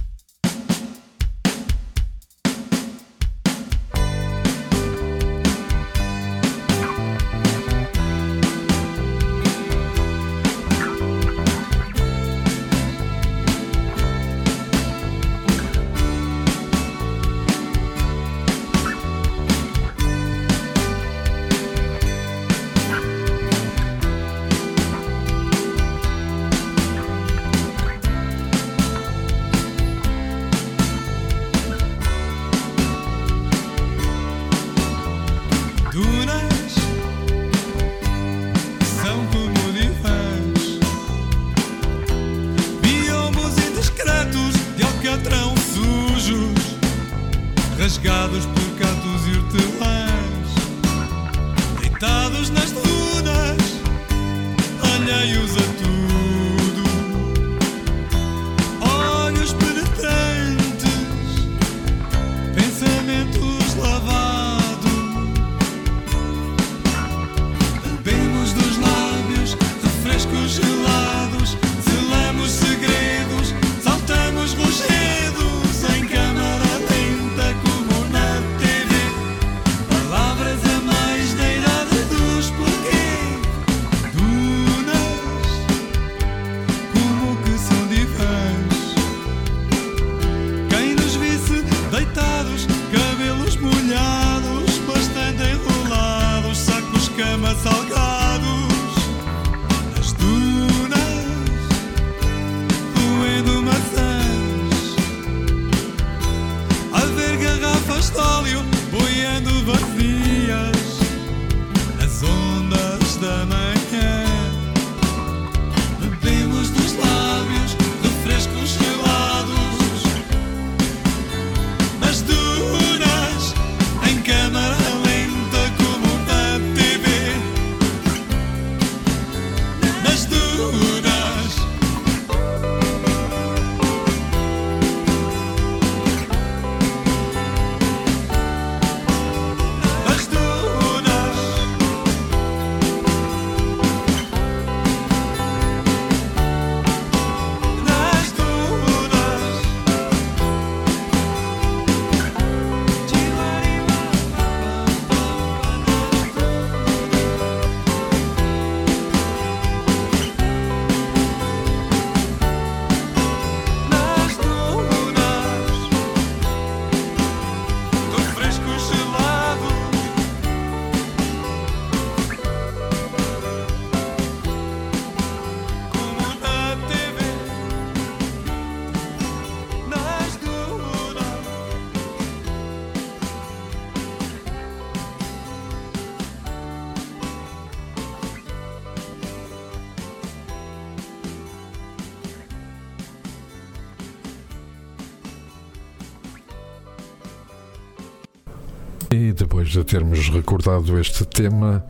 Depois 199.72 199.74
de 199.74 199.84
termos 199.86 200.30
recordado 200.30 201.00
este 201.00 201.24
tema 201.26 201.84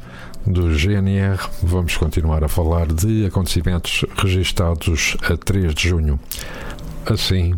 do 0.45 0.69
GNR, 0.77 1.39
vamos 1.63 1.97
continuar 1.97 2.43
a 2.43 2.47
falar 2.47 2.87
de 2.87 3.25
acontecimentos 3.25 4.05
registados 4.17 5.17
a 5.23 5.35
3 5.35 5.73
de 5.73 5.89
junho. 5.89 6.19
Assim, 7.07 7.55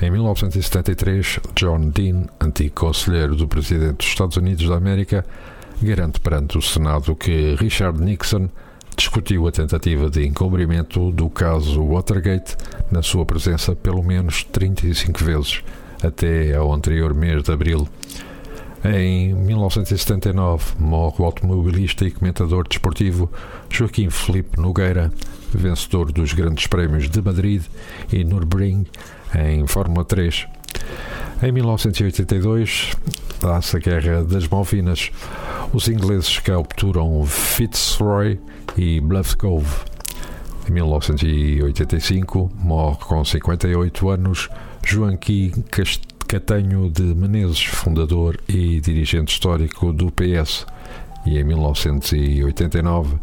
em 0.00 0.10
1973, 0.10 1.40
John 1.56 1.88
Dean, 1.90 2.26
antigo 2.40 2.74
conselheiro 2.74 3.34
do 3.34 3.48
presidente 3.48 3.96
dos 3.96 4.06
Estados 4.06 4.36
Unidos 4.36 4.68
da 4.68 4.76
América, 4.76 5.26
garante 5.82 6.20
perante 6.20 6.56
o 6.56 6.62
Senado 6.62 7.16
que 7.16 7.56
Richard 7.56 8.00
Nixon 8.00 8.48
discutiu 8.96 9.48
a 9.48 9.52
tentativa 9.52 10.08
de 10.08 10.24
encobrimento 10.24 11.10
do 11.10 11.28
caso 11.28 11.82
Watergate 11.82 12.56
na 12.92 13.02
sua 13.02 13.26
presença 13.26 13.74
pelo 13.74 14.04
menos 14.04 14.44
35 14.44 15.24
vezes, 15.24 15.64
até 16.02 16.54
ao 16.54 16.72
anterior 16.72 17.12
mês 17.12 17.42
de 17.42 17.50
abril. 17.50 17.88
Em 18.84 19.32
1979, 19.32 20.74
morre 20.78 21.14
o 21.18 21.24
automobilista 21.24 22.04
e 22.04 22.10
comentador 22.10 22.68
desportivo 22.68 23.30
Joaquim 23.70 24.10
Felipe 24.10 24.60
Nogueira, 24.60 25.10
vencedor 25.50 26.12
dos 26.12 26.34
Grandes 26.34 26.66
Prémios 26.66 27.08
de 27.08 27.22
Madrid 27.22 27.62
e 28.12 28.22
Nürburgring 28.22 28.84
em 29.34 29.66
Fórmula 29.66 30.04
3. 30.04 30.46
Em 31.42 31.50
1982, 31.50 32.92
dá-se 33.40 33.74
a 33.74 33.80
Guerra 33.80 34.22
das 34.22 34.46
Malvinas. 34.46 35.10
Os 35.72 35.88
ingleses 35.88 36.38
capturam 36.40 37.24
Fitzroy 37.24 38.38
e 38.76 39.00
Bluff 39.00 39.34
Cove. 39.38 39.76
Em 40.68 40.72
1985, 40.72 42.52
morre 42.58 42.98
com 42.98 43.24
58 43.24 44.10
anos 44.10 44.50
Joaquim 44.82 45.52
Castelo 45.70 46.13
Catanho 46.26 46.90
de 46.90 47.02
Menezes, 47.02 47.64
fundador 47.64 48.40
e 48.48 48.80
dirigente 48.80 49.32
histórico 49.32 49.92
do 49.92 50.10
PS, 50.10 50.66
e 51.26 51.38
em 51.38 51.44
1989 51.44 53.16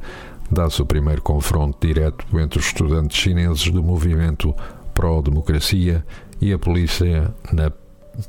dá-se 0.49 0.81
o 0.81 0.85
primeiro 0.85 1.21
confronto 1.21 1.85
direto 1.85 2.25
entre 2.39 2.59
os 2.59 2.65
estudantes 2.65 3.17
chineses 3.17 3.69
do 3.69 3.83
movimento 3.83 4.55
pró-democracia 4.93 6.05
e 6.39 6.53
a 6.53 6.59
polícia 6.59 7.33
na 7.51 7.71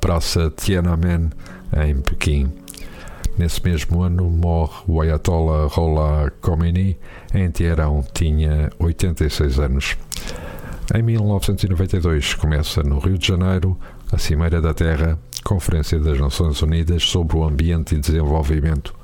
Praça 0.00 0.52
Tiananmen, 0.56 1.30
em 1.84 1.96
Pequim. 2.00 2.52
Nesse 3.36 3.62
mesmo 3.64 4.02
ano 4.02 4.28
morre 4.28 4.82
o 4.86 5.00
Ayatollah 5.00 5.66
Rola 5.66 6.30
Khomeini 6.40 6.98
em 7.32 7.50
Teherão, 7.50 8.04
tinha 8.12 8.70
86 8.78 9.58
anos. 9.58 9.96
Em 10.94 11.02
1992 11.02 12.34
começa 12.34 12.82
no 12.82 12.98
Rio 12.98 13.16
de 13.16 13.28
Janeiro 13.28 13.78
a 14.12 14.18
Cimeira 14.18 14.60
da 14.60 14.74
Terra, 14.74 15.18
Conferência 15.42 15.98
das 15.98 16.20
Nações 16.20 16.60
Unidas 16.60 17.02
sobre 17.02 17.36
o 17.36 17.44
Ambiente 17.44 17.94
e 17.94 17.98
Desenvolvimento. 17.98 18.94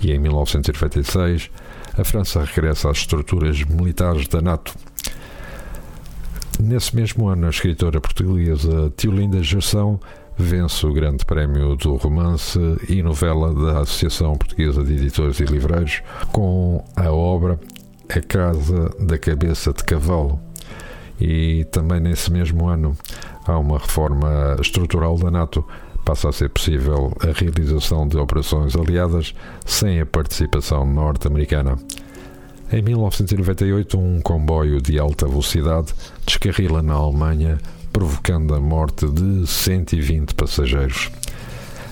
E 0.00 0.12
em 0.12 0.18
1996 0.20 1.50
a 1.98 2.04
França 2.04 2.44
regressa 2.44 2.88
às 2.88 2.98
estruturas 2.98 3.62
militares 3.64 4.28
da 4.28 4.40
NATO. 4.40 4.72
Nesse 6.60 6.94
mesmo 6.94 7.28
ano, 7.28 7.46
a 7.46 7.50
escritora 7.50 8.00
portuguesa 8.00 8.92
Tiolinda 8.96 9.42
Gerson 9.42 9.98
vence 10.38 10.86
o 10.86 10.92
Grande 10.92 11.24
Prémio 11.24 11.74
do 11.74 11.96
Romance 11.96 12.58
e 12.88 13.02
Novela 13.02 13.52
da 13.52 13.80
Associação 13.80 14.36
Portuguesa 14.36 14.84
de 14.84 14.94
Editores 14.94 15.40
e 15.40 15.44
Livreiros 15.44 16.02
com 16.30 16.84
a 16.94 17.10
obra 17.10 17.58
A 18.08 18.20
Casa 18.20 18.90
da 19.00 19.18
Cabeça 19.18 19.72
de 19.72 19.82
Cavalo. 19.82 20.49
E 21.20 21.64
também 21.66 22.00
nesse 22.00 22.32
mesmo 22.32 22.66
ano 22.68 22.96
há 23.46 23.58
uma 23.58 23.78
reforma 23.78 24.56
estrutural 24.60 25.18
da 25.18 25.30
NATO. 25.30 25.64
Passa 26.04 26.30
a 26.30 26.32
ser 26.32 26.48
possível 26.48 27.12
a 27.20 27.38
realização 27.38 28.08
de 28.08 28.16
operações 28.16 28.74
aliadas 28.74 29.34
sem 29.66 30.00
a 30.00 30.06
participação 30.06 30.86
norte-americana. 30.86 31.76
Em 32.72 32.80
1998, 32.82 33.98
um 33.98 34.20
comboio 34.20 34.80
de 34.80 34.98
alta 34.98 35.26
velocidade 35.26 35.92
descarrila 36.24 36.80
na 36.82 36.94
Alemanha 36.94 37.58
provocando 37.92 38.54
a 38.54 38.60
morte 38.60 39.06
de 39.08 39.46
120 39.46 40.34
passageiros. 40.34 41.10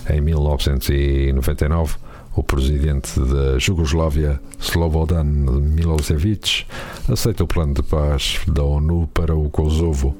Em 0.08 0.20
1999, 0.20 1.96
o 2.38 2.42
presidente 2.42 3.18
da 3.18 3.58
Jugoslávia, 3.58 4.40
Slobodan 4.60 5.24
Milosevic, 5.24 6.64
aceita 7.08 7.42
o 7.42 7.48
plano 7.48 7.74
de 7.74 7.82
paz 7.82 8.38
da 8.46 8.62
ONU 8.62 9.08
para 9.12 9.34
o 9.34 9.50
Kosovo. 9.50 10.16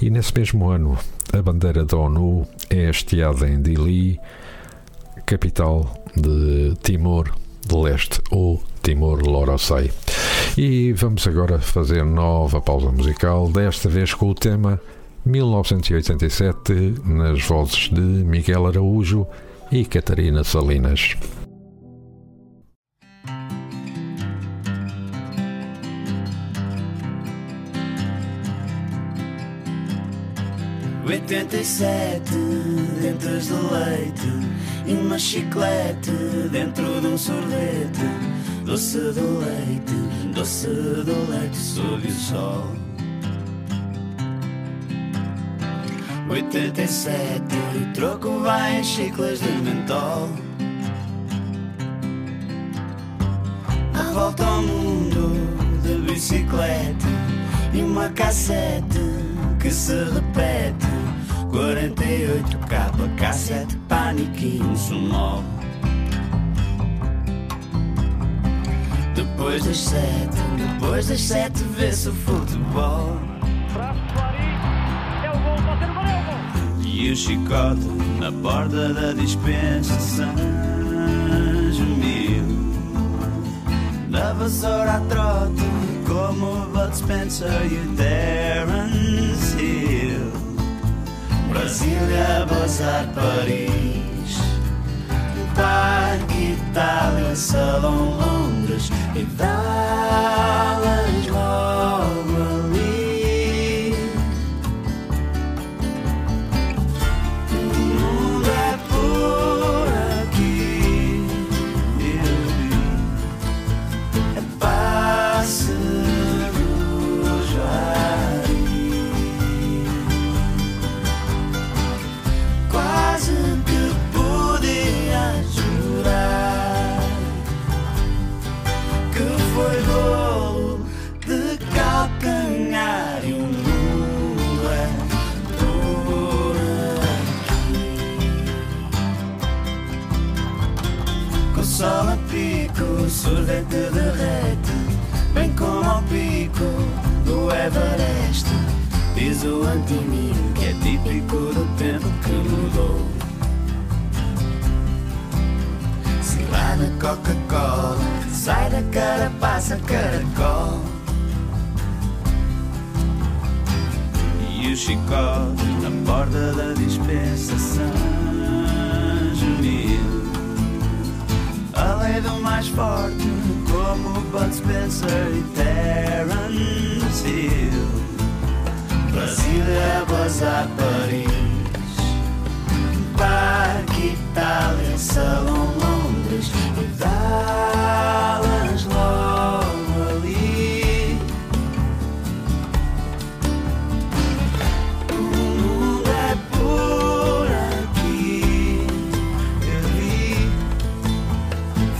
E 0.00 0.08
nesse 0.08 0.32
mesmo 0.34 0.70
ano, 0.70 0.98
a 1.34 1.42
bandeira 1.42 1.84
da 1.84 1.98
ONU 1.98 2.48
é 2.70 2.88
hasteada 2.88 3.46
em 3.46 3.60
Dili, 3.60 4.18
capital 5.26 6.02
de 6.16 6.74
Timor 6.82 7.30
de 7.66 7.76
Leste 7.76 8.22
ou 8.30 8.62
Timor-Leste. 8.82 9.92
E 10.56 10.94
vamos 10.94 11.26
agora 11.26 11.58
fazer 11.58 12.06
nova 12.06 12.58
pausa 12.62 12.90
musical, 12.90 13.50
desta 13.50 13.86
vez 13.86 14.14
com 14.14 14.30
o 14.30 14.34
tema 14.34 14.80
1987, 15.26 16.94
nas 17.04 17.42
vozes 17.42 17.90
de 17.90 18.00
Miguel 18.00 18.66
Araújo 18.66 19.26
e 19.70 19.84
Catarina 19.84 20.42
Salinas. 20.42 21.16
Oitenta 31.30 31.58
e 31.58 31.64
sete 31.64 32.34
dentes 33.00 33.46
de 33.46 33.52
leite 33.52 34.26
e 34.84 34.94
uma 34.94 35.16
chiclete 35.16 36.10
dentro 36.50 37.00
de 37.00 37.06
um 37.06 37.16
sorvete. 37.16 38.00
Doce 38.64 38.98
do 38.98 39.38
leite, 39.38 40.32
doce 40.34 40.66
do 40.66 41.30
leite 41.30 41.56
sob 41.56 42.04
o 42.04 42.10
sol. 42.10 42.66
87 46.28 47.44
O 47.76 47.92
troco 47.92 48.40
vai 48.40 48.80
em 48.80 48.84
chiclas 48.84 49.38
de 49.38 49.52
mentol 49.52 50.30
A 53.94 54.02
volta 54.12 54.44
ao 54.44 54.62
mundo 54.62 55.32
de 55.82 55.94
bicicleta 56.12 57.06
E 57.72 57.82
uma 57.82 58.08
cassete 58.10 58.98
que 59.60 59.70
se 59.70 59.94
repete 59.94 60.89
48 61.50 62.58
capa, 62.68 63.08
cassete, 63.16 63.76
paniquinho, 63.88 64.76
sonoro 64.76 65.44
Depois 69.14 69.64
das 69.64 69.78
sete, 69.78 70.36
depois 70.56 71.08
das 71.08 71.20
sete 71.20 71.62
vê-se 71.76 72.08
o 72.08 72.12
futebol. 72.12 73.18
E 76.84 77.10
o 77.10 77.16
chicote 77.16 77.86
na 78.18 78.30
porta 78.30 78.92
da 78.92 79.12
dispensa 79.12 79.98
São 79.98 80.26
Mil 81.96 82.44
Da 84.10 84.34
vassoura 84.34 84.96
a 84.96 85.00
trote 85.00 85.62
Como 86.06 86.46
o 86.46 86.66
Bud 86.66 86.94
Spencer 86.94 87.48
e 87.72 87.76
o 87.76 87.94
Hill 88.94 89.09
Brasília, 91.70 92.46
Bozar, 92.48 93.06
Paris. 93.14 94.40
Itália, 96.52 97.36
Salão, 97.36 98.18
Londres 98.18 98.90
E 99.14 99.24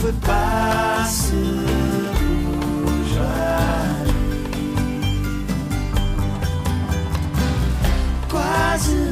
foi 0.00 0.12
pássaro 0.14 1.40
já. 3.12 4.06
Quase 8.30 9.09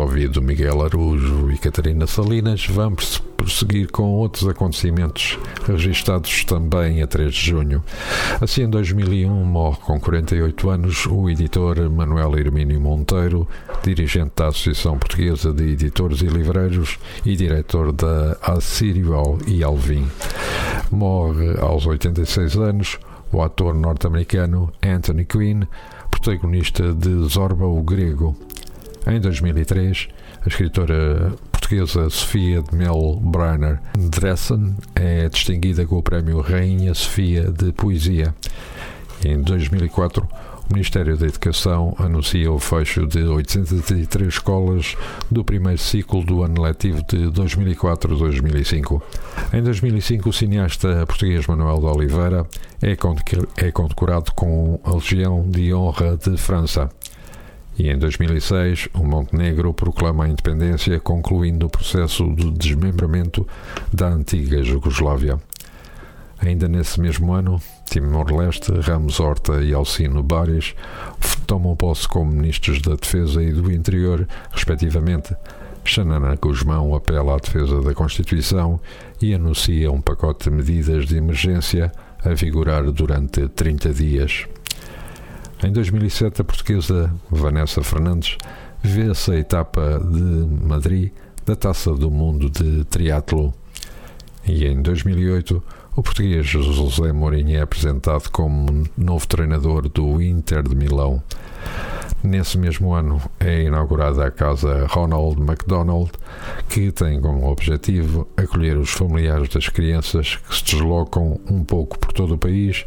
ouvido 0.00 0.40
Miguel 0.40 0.82
Arujo 0.82 1.50
e 1.50 1.58
Catarina 1.58 2.06
Salinas, 2.06 2.66
vamos 2.66 3.18
prosseguir 3.36 3.90
com 3.90 4.14
outros 4.14 4.48
acontecimentos 4.48 5.38
registados 5.66 6.44
também 6.44 7.02
a 7.02 7.06
3 7.06 7.34
de 7.34 7.50
junho. 7.50 7.84
Assim, 8.40 8.62
em 8.62 8.70
2001, 8.70 9.28
morre 9.44 9.78
com 9.84 10.00
48 10.00 10.70
anos 10.70 11.06
o 11.06 11.28
editor 11.28 11.90
Manuel 11.90 12.38
Hermínio 12.38 12.80
Monteiro, 12.80 13.46
dirigente 13.82 14.32
da 14.36 14.48
Associação 14.48 14.98
Portuguesa 14.98 15.52
de 15.52 15.64
Editores 15.64 16.22
e 16.22 16.26
Livreiros 16.26 16.98
e 17.24 17.36
diretor 17.36 17.92
da 17.92 18.38
Assírio 18.42 19.38
e 19.46 19.62
Alvim. 19.62 20.08
Morre 20.90 21.58
aos 21.60 21.86
86 21.86 22.56
anos 22.56 22.98
o 23.32 23.42
ator 23.42 23.74
norte-americano 23.74 24.72
Anthony 24.82 25.24
Quinn, 25.24 25.62
protagonista 26.10 26.92
de 26.94 27.28
Zorba 27.28 27.66
o 27.66 27.82
Grego, 27.82 28.36
em 29.12 29.20
2003, 29.20 30.08
a 30.44 30.48
escritora 30.48 31.32
portuguesa 31.50 32.08
Sofia 32.10 32.62
de 32.62 32.76
Mel 32.76 33.20
Brainer 33.22 33.80
Dressen 33.96 34.76
é 34.94 35.28
distinguida 35.28 35.84
com 35.84 35.96
o 35.96 36.02
Prémio 36.02 36.40
Rainha 36.40 36.94
Sofia 36.94 37.50
de 37.50 37.72
Poesia. 37.72 38.34
Em 39.24 39.40
2004, 39.42 40.26
o 40.70 40.72
Ministério 40.72 41.16
da 41.16 41.26
Educação 41.26 41.94
anuncia 41.98 42.52
o 42.52 42.60
fecho 42.60 43.04
de 43.06 43.24
803 43.24 44.28
escolas 44.28 44.96
do 45.28 45.44
primeiro 45.44 45.78
ciclo 45.78 46.22
do 46.24 46.44
ano 46.44 46.62
letivo 46.62 47.02
de 47.08 47.26
2004-2005. 47.32 49.02
Em 49.52 49.62
2005, 49.62 50.28
o 50.28 50.32
cineasta 50.32 51.04
português 51.06 51.46
Manuel 51.48 51.80
de 51.80 51.86
Oliveira 51.86 52.46
é, 52.80 52.96
é 53.56 53.72
condecorado 53.72 54.32
com 54.36 54.80
a 54.84 54.92
Legião 54.92 55.48
de 55.50 55.74
Honra 55.74 56.16
de 56.16 56.36
França. 56.36 56.88
E 57.80 57.88
em 57.88 57.96
2006, 57.96 58.90
o 58.92 59.02
Montenegro 59.02 59.72
proclama 59.72 60.24
a 60.24 60.28
independência, 60.28 61.00
concluindo 61.00 61.64
o 61.64 61.70
processo 61.70 62.30
de 62.34 62.50
desmembramento 62.50 63.48
da 63.90 64.08
antiga 64.08 64.62
Jugoslávia. 64.62 65.40
Ainda 66.40 66.68
nesse 66.68 67.00
mesmo 67.00 67.32
ano, 67.32 67.58
Timor-Leste, 67.86 68.70
Ramos 68.82 69.18
Horta 69.18 69.64
e 69.64 69.72
Alcino 69.72 70.22
Bares 70.22 70.74
tomam 71.46 71.74
posse 71.74 72.06
como 72.06 72.30
ministros 72.30 72.82
da 72.82 72.96
Defesa 72.96 73.42
e 73.42 73.50
do 73.50 73.72
Interior, 73.72 74.28
respectivamente. 74.52 75.34
Xanana 75.82 76.36
Guzmão 76.36 76.94
apela 76.94 77.36
à 77.36 77.38
defesa 77.38 77.80
da 77.80 77.94
Constituição 77.94 78.78
e 79.22 79.32
anuncia 79.32 79.90
um 79.90 80.02
pacote 80.02 80.50
de 80.50 80.54
medidas 80.54 81.06
de 81.06 81.16
emergência 81.16 81.90
a 82.22 82.34
vigorar 82.34 82.82
durante 82.92 83.48
30 83.48 83.94
dias. 83.94 84.46
Em 85.62 85.70
2007, 85.72 86.40
a 86.40 86.44
portuguesa 86.44 87.14
Vanessa 87.30 87.82
Fernandes 87.82 88.38
vê-se 88.82 89.30
a 89.32 89.38
etapa 89.38 90.00
de 90.00 90.66
Madrid 90.66 91.12
da 91.44 91.54
Taça 91.54 91.92
do 91.92 92.10
Mundo 92.10 92.48
de 92.48 92.82
Triatlo. 92.86 93.52
E 94.46 94.64
em 94.64 94.80
2008, 94.80 95.62
o 95.94 96.02
português 96.02 96.46
José 96.46 97.12
Mourinho 97.12 97.58
é 97.58 97.60
apresentado 97.60 98.30
como 98.30 98.84
novo 98.96 99.28
treinador 99.28 99.86
do 99.86 100.22
Inter 100.22 100.62
de 100.62 100.74
Milão. 100.74 101.22
Nesse 102.22 102.56
mesmo 102.56 102.94
ano 102.94 103.20
é 103.38 103.64
inaugurada 103.64 104.24
a 104.24 104.30
casa 104.30 104.86
Ronald 104.86 105.42
McDonald, 105.42 106.10
que 106.70 106.90
tem 106.90 107.20
como 107.20 107.50
objetivo 107.50 108.26
acolher 108.34 108.78
os 108.78 108.90
familiares 108.90 109.50
das 109.50 109.68
crianças 109.68 110.36
que 110.36 110.56
se 110.56 110.64
deslocam 110.64 111.38
um 111.50 111.62
pouco 111.62 111.98
por 111.98 112.12
todo 112.14 112.34
o 112.34 112.38
país 112.38 112.86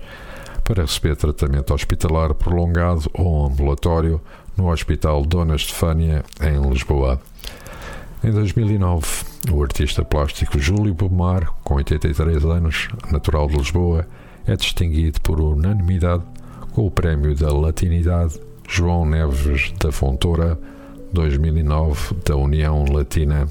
para 0.64 0.84
receber 0.84 1.16
tratamento 1.16 1.74
hospitalar 1.74 2.34
prolongado 2.34 3.10
ou 3.14 3.46
ambulatório 3.46 4.22
no 4.56 4.72
Hospital 4.72 5.26
Dona 5.26 5.56
Estefânia, 5.56 6.24
em 6.42 6.70
Lisboa. 6.70 7.22
Em 8.24 8.32
2009, 8.32 9.06
o 9.52 9.62
artista 9.62 10.06
plástico 10.06 10.58
Júlio 10.58 10.96
Pomar, 10.96 11.52
com 11.64 11.76
83 11.76 12.46
anos, 12.46 12.88
natural 13.12 13.48
de 13.48 13.58
Lisboa, 13.58 14.08
é 14.48 14.56
distinguido 14.56 15.20
por 15.22 15.42
unanimidade 15.42 16.24
com 16.72 16.86
o 16.86 16.92
Prémio 16.92 17.36
da 17.36 17.52
Latinidade 17.52 18.40
João 18.68 19.06
Neves 19.06 19.74
da 19.80 19.92
Fontoura 19.92 20.58
2009 21.12 22.16
da 22.26 22.36
União 22.36 22.86
Latina. 22.90 23.48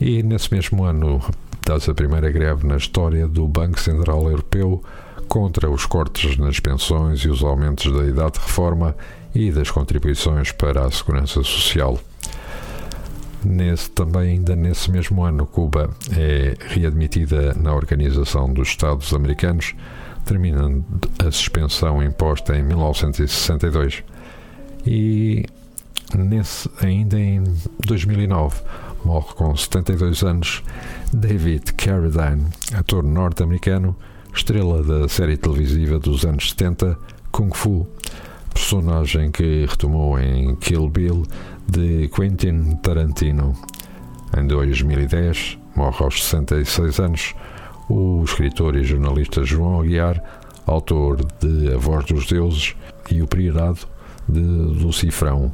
E 0.00 0.22
nesse 0.22 0.52
mesmo 0.52 0.84
ano 0.84 1.20
dá-se 1.64 1.90
a 1.90 1.94
primeira 1.94 2.30
greve 2.30 2.66
na 2.66 2.76
história 2.76 3.28
do 3.28 3.46
Banco 3.46 3.78
Central 3.78 4.22
Europeu 4.28 4.82
contra 5.30 5.70
os 5.70 5.86
cortes 5.86 6.36
nas 6.36 6.58
pensões 6.58 7.20
e 7.20 7.28
os 7.28 7.44
aumentos 7.44 7.90
da 7.92 8.04
idade 8.04 8.32
de 8.32 8.40
reforma 8.40 8.96
e 9.32 9.52
das 9.52 9.70
contribuições 9.70 10.50
para 10.50 10.84
a 10.84 10.90
segurança 10.90 11.40
social. 11.44 11.96
Nesse, 13.44 13.88
também 13.92 14.32
ainda 14.32 14.56
nesse 14.56 14.90
mesmo 14.90 15.22
ano, 15.22 15.46
Cuba 15.46 15.88
é 16.16 16.56
readmitida 16.66 17.54
na 17.54 17.72
Organização 17.72 18.52
dos 18.52 18.70
Estados 18.70 19.14
Americanos, 19.14 19.72
terminando 20.24 20.84
a 21.20 21.30
suspensão 21.30 22.02
imposta 22.02 22.58
em 22.58 22.64
1962. 22.64 24.02
E 24.84 25.46
nesse, 26.12 26.68
ainda 26.82 27.20
em 27.20 27.44
2009 27.86 28.60
morre 29.04 29.32
com 29.36 29.56
72 29.56 30.24
anos 30.24 30.60
David 31.12 31.72
Carradine, 31.74 32.48
ator 32.74 33.04
norte-americano 33.04 33.96
estrela 34.34 34.82
da 34.82 35.08
série 35.08 35.36
televisiva 35.36 35.98
dos 35.98 36.24
anos 36.24 36.50
70 36.50 36.98
Kung 37.30 37.50
Fu, 37.54 37.86
personagem 38.52 39.30
que 39.30 39.66
retomou 39.66 40.18
em 40.18 40.54
Kill 40.56 40.88
Bill 40.88 41.24
de 41.66 42.08
Quentin 42.08 42.76
Tarantino. 42.82 43.54
Em 44.36 44.46
2010, 44.46 45.58
morre 45.74 46.04
aos 46.04 46.22
66 46.22 47.00
anos, 47.00 47.34
o 47.88 48.22
escritor 48.24 48.76
e 48.76 48.84
jornalista 48.84 49.44
João 49.44 49.80
Aguiar, 49.80 50.22
autor 50.66 51.24
de 51.40 51.72
A 51.72 51.76
Voz 51.76 52.04
dos 52.04 52.26
Deuses 52.26 52.74
e 53.10 53.22
O 53.22 53.26
Priorado 53.26 53.80
de 54.28 54.40
Lucifrão. 54.40 55.52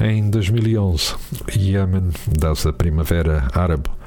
Em 0.00 0.30
2011, 0.30 1.14
Iêmen 1.56 2.10
dá-se 2.38 2.68
a 2.68 2.72
Primavera 2.72 3.48
Árabe 3.52 3.97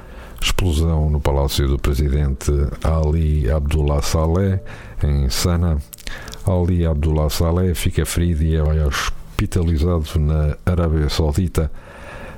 explosão 0.42 1.08
no 1.08 1.20
palácio 1.20 1.68
do 1.68 1.78
presidente 1.78 2.50
Ali 2.82 3.50
Abdullah 3.50 4.02
Saleh, 4.02 4.60
em 5.02 5.28
Sana. 5.30 5.78
Ali 6.46 6.84
Abdullah 6.84 7.30
Saleh 7.30 7.74
fica 7.74 8.04
ferido 8.04 8.42
e 8.42 8.56
é 8.56 8.86
hospitalizado 8.86 10.18
na 10.18 10.56
Arábia 10.66 11.08
Saudita. 11.08 11.70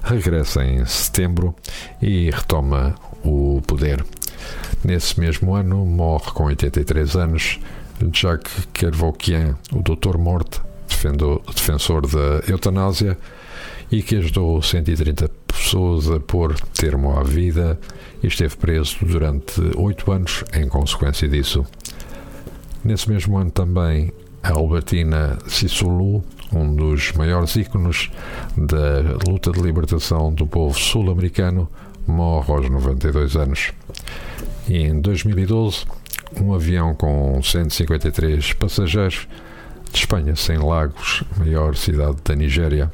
Regressa 0.03 0.63
em 0.65 0.85
setembro 0.85 1.55
e 2.01 2.31
retoma 2.31 2.95
o 3.25 3.63
poder. 3.67 4.05
Nesse 4.85 5.19
mesmo 5.19 5.55
ano, 5.55 5.87
morre 5.87 6.31
com 6.33 6.45
83 6.45 7.17
anos 7.17 7.59
Jacques 8.13 8.69
Kervoukian, 8.75 9.57
o 9.73 9.83
Doutor 9.83 10.19
Morte, 10.19 10.61
defensor 11.55 12.07
da 12.07 12.43
eutanásia 12.51 13.17
e 13.91 14.03
que 14.03 14.17
ajudou 14.17 14.61
130 14.61 15.31
pessoas 15.65 16.11
a 16.11 16.21
pôr 16.21 16.55
termo 16.75 17.19
à 17.19 17.23
vida 17.23 17.81
e 18.23 18.27
esteve 18.27 18.55
preso 18.57 18.99
durante 19.01 19.61
oito 19.77 20.13
anos 20.13 20.45
em 20.53 20.69
consequência 20.69 21.27
disso. 21.27 21.65
Nesse 22.85 23.09
mesmo 23.11 23.39
ano 23.39 23.51
também, 23.51 24.13
Albertina 24.43 25.39
Sissulu, 25.47 26.23
um 26.53 26.75
dos 26.75 27.13
maiores 27.13 27.57
ícones 27.57 28.11
da 28.55 29.17
luta 29.27 29.51
de 29.51 29.61
libertação 29.63 30.31
do 30.35 30.47
povo 30.47 30.79
sul-americano, 30.79 31.67
morre 32.07 32.53
aos 32.53 32.69
92 32.69 33.35
anos. 33.35 33.73
E 34.69 34.77
em 34.77 35.01
2012, 35.01 35.87
um 36.43 36.53
avião 36.53 36.95
com 36.95 37.41
153 37.43 38.53
passageiros 38.53 39.27
de 39.91 39.99
Espanha 39.99 40.37
sem 40.37 40.59
Lagos, 40.59 41.25
maior 41.39 41.75
cidade 41.75 42.19
da 42.23 42.35
Nigéria, 42.37 42.93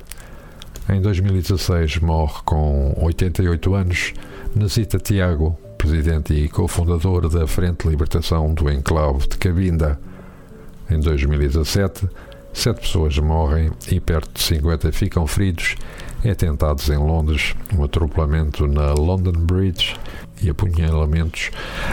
em 0.93 1.01
2016 1.01 1.99
morre 1.99 2.41
com 2.45 2.93
88 3.01 3.75
anos 3.75 4.13
Nazita 4.55 4.99
Tiago, 4.99 5.57
presidente 5.79 6.35
e 6.35 6.49
cofundador 6.49 7.29
da 7.29 7.47
Frente 7.47 7.85
de 7.85 7.91
Libertação 7.91 8.53
do 8.53 8.69
Enclave 8.69 9.29
de 9.29 9.39
Cabinda. 9.39 10.01
Em 10.91 10.99
2017, 10.99 12.09
sete 12.53 12.81
pessoas 12.81 13.17
morrem 13.19 13.71
e 13.91 14.01
perto 14.01 14.33
de 14.35 14.43
50 14.43 14.91
ficam 14.91 15.27
feridos 15.29 15.77
em 16.25 16.31
atentados 16.31 16.89
em 16.89 16.99
Londres, 16.99 17.55
um 17.77 17.85
atropelamento 17.85 18.67
na 18.67 18.93
London 18.93 19.33
Bridge 19.33 19.97
e 20.43 20.51
apunhalamentos 20.51 21.51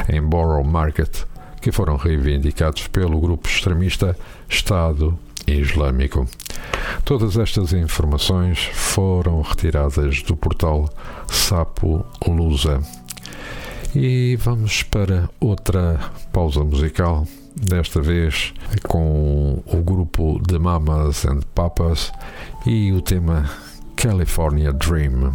em 0.10 0.22
Borough 0.22 0.66
Market, 0.66 1.24
que 1.62 1.72
foram 1.72 1.98
reivindicados 1.98 2.88
pelo 2.88 3.20
grupo 3.22 3.48
extremista 3.48 4.18
Estado 4.50 5.18
Islâmico. 5.46 6.28
Todas 7.04 7.38
estas 7.38 7.74
informações 7.74 8.60
foram 8.74 9.42
retiradas 9.42 10.22
do 10.24 10.36
portal 10.36 10.90
Sapo 11.28 12.06
Lusa. 12.28 12.82
E 13.96 14.36
vamos 14.36 14.84
para 14.84 15.30
outra 15.40 16.00
pausa 16.34 16.64
musical 16.64 17.26
desta 17.56 18.02
vez 18.02 18.54
com 18.88 19.64
o 19.66 19.78
grupo 19.82 20.40
The 20.48 20.60
Mamas 20.60 21.26
and 21.26 21.40
Papas 21.56 22.12
e 22.66 22.92
o 22.92 23.02
tema 23.02 23.50
California 23.96 24.72
Dream. 24.74 25.34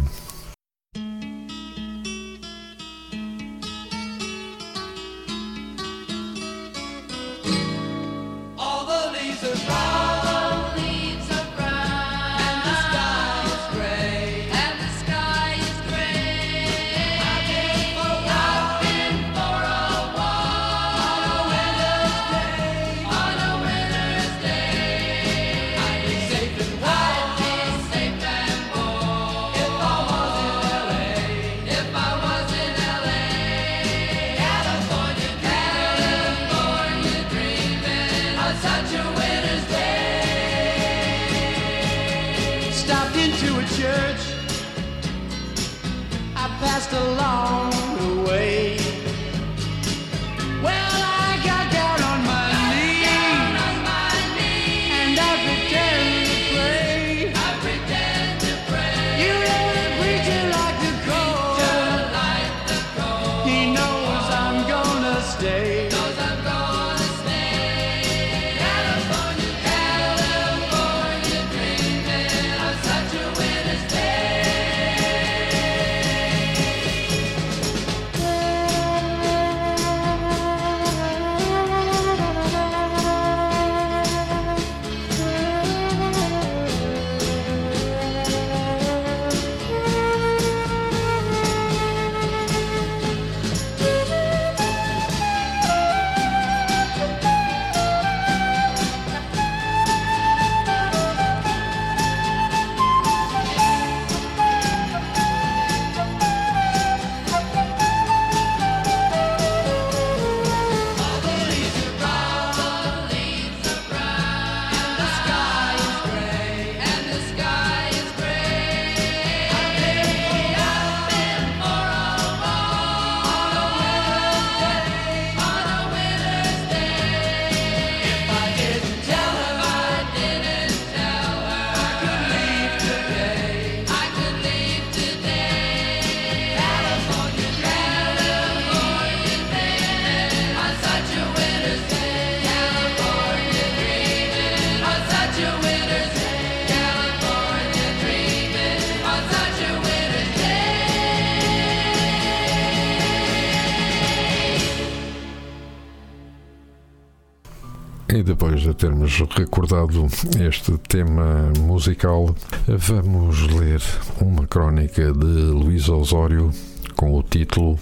Depois 158.21 158.61
de 158.61 158.73
termos 158.75 159.17
recordado 159.35 160.05
este 160.39 160.77
tema 160.77 161.51
musical, 161.57 162.35
vamos 162.67 163.41
ler 163.47 163.81
uma 164.21 164.45
crónica 164.45 165.11
de 165.11 165.25
Luís 165.25 165.89
Osório 165.89 166.51
com 166.95 167.17
o 167.17 167.23
título 167.23 167.79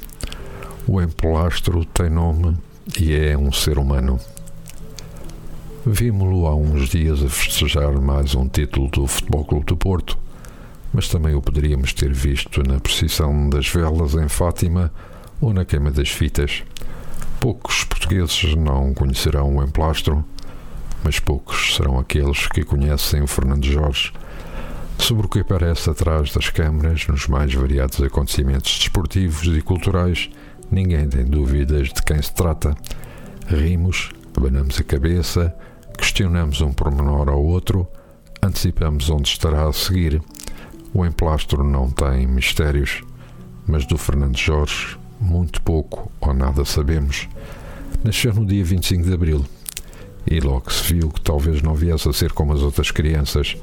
O 0.88 1.02
Empolastro 1.02 1.84
tem 1.84 2.10
nome 2.10 2.56
e 2.98 3.14
é 3.14 3.38
um 3.38 3.52
ser 3.52 3.78
humano. 3.78 4.22
Vimos-lo 5.86 6.48
há 6.48 6.56
uns 6.56 6.88
dias 6.88 7.22
a 7.22 7.28
festejar 7.28 7.92
mais 8.00 8.34
um 8.34 8.48
título 8.48 8.88
do 8.90 9.08
Futebol 9.08 9.44
Clube 9.44 9.66
do 9.66 9.76
Porto, 9.76 10.18
mas 10.94 11.10
também 11.10 11.36
o 11.36 11.42
poderíamos 11.42 11.92
ter 11.92 12.14
visto 12.14 12.64
na 12.64 12.80
procissão 12.80 13.50
das 13.50 13.68
velas 13.68 14.14
em 14.14 14.30
Fátima 14.30 14.94
ou 15.42 15.54
na 15.54 15.66
queima 15.66 15.92
das 15.92 16.10
fitas. 16.10 16.64
Poucos 17.42 17.84
portugueses 17.86 18.54
não 18.54 18.94
conhecerão 18.94 19.58
o 19.58 19.64
emplastro, 19.64 20.24
mas 21.04 21.20
poucos 21.20 21.76
serão 21.76 21.98
aqueles 21.98 22.46
que 22.48 22.64
conhecem 22.64 23.24
o 23.24 23.26
Fernando 23.26 23.66
Jorge 23.66 24.14
sobre 25.00 25.26
o 25.26 25.30
que 25.30 25.40
aparece 25.40 25.90
atrás 25.90 26.32
das 26.32 26.52
câmaras 26.52 27.08
nos 27.08 27.28
mais 27.28 27.52
variados 27.52 28.00
acontecimentos 28.00 28.78
desportivos 28.78 29.48
e 29.58 29.60
culturais. 29.60 30.30
Ninguém 30.70 31.10
tem 31.10 31.26
dúvidas 31.26 31.88
de 31.88 32.04
quem 32.04 32.22
se 32.22 32.32
trata. 32.32 32.76
Rimos, 33.48 34.12
abanamos 34.38 34.80
a 34.80 34.84
cabeça, 34.84 35.52
questionamos 35.98 36.62
um 36.62 36.72
pormenor 36.72 37.28
ao 37.28 37.44
outro, 37.44 37.88
antecipamos 38.40 39.10
onde 39.10 39.28
estará 39.28 39.68
a 39.68 39.74
seguir. 39.74 40.22
O 40.94 41.04
emplastro 41.04 41.64
não 41.64 41.90
tem 41.90 42.28
mistérios, 42.28 43.02
mas 43.66 43.84
do 43.88 43.98
Fernando 43.98 44.38
Jorge 44.38 45.01
muito 45.22 45.62
pouco 45.62 46.12
ou 46.20 46.34
nada 46.34 46.66
sabemos. 46.66 47.30
Nasceu 48.04 48.34
no 48.34 48.46
dia 48.46 48.64
25 48.66 49.04
de 49.04 49.14
abril 49.14 49.46
e 50.26 50.40
logo 50.40 50.72
se 50.72 50.94
viu 50.94 51.10
que 51.10 51.22
talvez 51.22 51.62
não 51.62 51.76
viesse 51.76 52.10
a 52.10 52.14
ser 52.14 52.32
como 52.32 52.54
as 52.54 52.62
outras 52.62 52.92
crianças. 52.92 53.56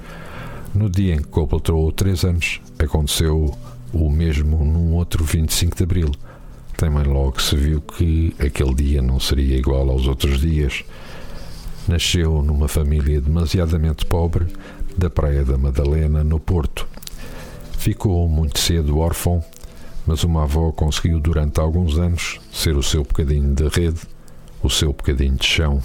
No 0.75 0.89
dia 0.89 1.15
em 1.15 1.19
que 1.19 1.29
completou 1.29 1.91
3 1.91 2.25
anos, 2.25 2.61
aconteceu 2.79 3.57
o 3.93 4.11
mesmo 4.11 4.65
num 4.65 4.95
outro 4.95 5.25
25 5.25 5.77
de 5.77 5.83
abril. 5.83 6.11
Também 6.77 7.05
logo 7.05 7.43
se 7.43 7.57
viu 7.57 7.81
que 7.81 8.35
aquele 8.39 8.75
dia 8.75 9.03
não 9.03 9.19
seria 9.19 9.57
igual 9.57 9.91
aos 9.91 10.07
outros 10.07 10.41
dias. 10.41 10.85
Nasceu 11.89 12.43
numa 12.43 12.69
família 12.69 13.21
demasiadamente 13.21 14.05
pobre 14.05 14.47
da 14.97 15.09
Praia 15.09 15.45
da 15.45 15.57
Madalena, 15.57 16.23
no 16.23 16.39
Porto. 16.39 16.87
Ficou 17.79 18.29
muito 18.29 18.59
cedo 18.59 18.99
órfão, 18.99 19.43
mas 20.09 20.25
uma 20.25 20.45
avó 20.45 20.73
conseguiu 20.73 21.21
durante 21.21 21.61
alguns 21.61 21.99
anos 21.99 22.41
ser 22.51 22.75
o 22.75 22.83
seu 22.83 23.03
bocadinho 23.03 23.55
de 23.55 23.69
rede, 23.69 24.01
o 24.63 24.71
seu 24.71 24.91
bocadinho 24.91 25.37
de 25.37 25.45
chão. 25.45 25.83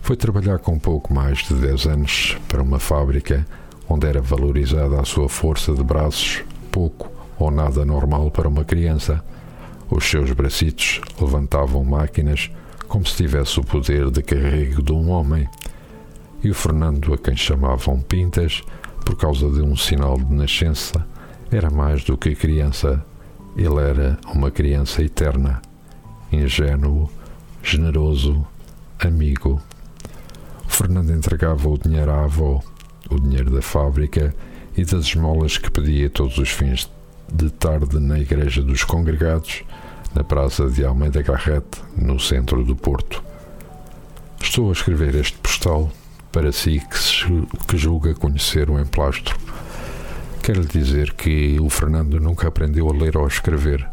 Foi 0.00 0.16
trabalhar 0.16 0.58
com 0.60 0.78
pouco 0.78 1.12
mais 1.12 1.46
de 1.46 1.52
10 1.52 1.86
anos 1.88 2.38
para 2.48 2.62
uma 2.62 2.78
fábrica 2.78 3.46
onde 3.86 4.06
era 4.06 4.22
valorizada 4.22 4.98
a 4.98 5.04
sua 5.04 5.28
força 5.28 5.74
de 5.74 5.84
braços, 5.84 6.42
pouco 6.72 7.12
ou 7.38 7.50
nada 7.50 7.84
normal 7.84 8.30
para 8.30 8.48
uma 8.48 8.64
criança. 8.64 9.22
Os 9.90 10.04
seus 10.04 10.32
bracitos 10.32 11.02
levantavam 11.20 11.84
máquinas 11.84 12.50
como 12.88 13.04
se 13.04 13.14
tivesse 13.14 13.60
o 13.60 13.62
poder 13.62 14.10
de 14.10 14.22
carrego 14.22 14.82
de 14.82 14.92
um 14.92 15.10
homem. 15.10 15.46
E 16.42 16.48
o 16.48 16.54
Fernando, 16.54 17.12
a 17.12 17.18
quem 17.18 17.36
chamavam 17.36 18.00
Pintas, 18.00 18.62
por 19.04 19.18
causa 19.18 19.50
de 19.50 19.60
um 19.60 19.76
sinal 19.76 20.16
de 20.16 20.32
nascença, 20.32 21.06
era 21.50 21.68
mais 21.68 22.02
do 22.04 22.16
que 22.16 22.34
criança. 22.34 23.04
Ele 23.58 23.80
era 23.80 24.16
uma 24.32 24.52
criança 24.52 25.02
eterna, 25.02 25.60
ingênuo, 26.30 27.10
generoso, 27.60 28.46
amigo. 29.00 29.60
Fernando 30.68 31.10
entregava 31.10 31.68
o 31.68 31.76
dinheiro 31.76 32.08
à 32.12 32.22
avó, 32.22 32.62
o 33.10 33.18
dinheiro 33.18 33.50
da 33.50 33.60
fábrica 33.60 34.32
e 34.76 34.84
das 34.84 35.06
esmolas 35.06 35.58
que 35.58 35.72
pedia 35.72 36.08
todos 36.08 36.38
os 36.38 36.50
fins 36.50 36.88
de 37.32 37.50
tarde 37.50 37.98
na 37.98 38.20
Igreja 38.20 38.62
dos 38.62 38.84
Congregados, 38.84 39.64
na 40.14 40.22
Praça 40.22 40.70
de 40.70 40.84
Almeida 40.84 41.20
Garrete, 41.20 41.82
no 41.96 42.20
centro 42.20 42.64
do 42.64 42.76
Porto. 42.76 43.20
Estou 44.40 44.68
a 44.68 44.72
escrever 44.72 45.16
este 45.16 45.36
postal 45.38 45.90
para 46.30 46.52
si 46.52 46.78
que, 46.78 46.96
se, 46.96 47.24
que 47.66 47.76
julga 47.76 48.14
conhecer 48.14 48.70
o 48.70 48.78
emplastro. 48.78 49.36
Quero 50.42 50.62
lhe 50.62 50.66
dizer 50.66 51.12
que 51.12 51.58
o 51.60 51.68
Fernando 51.68 52.18
nunca 52.18 52.48
aprendeu 52.48 52.88
a 52.88 52.92
ler 52.92 53.16
ou 53.16 53.24
a 53.24 53.28
escrever, 53.28 53.86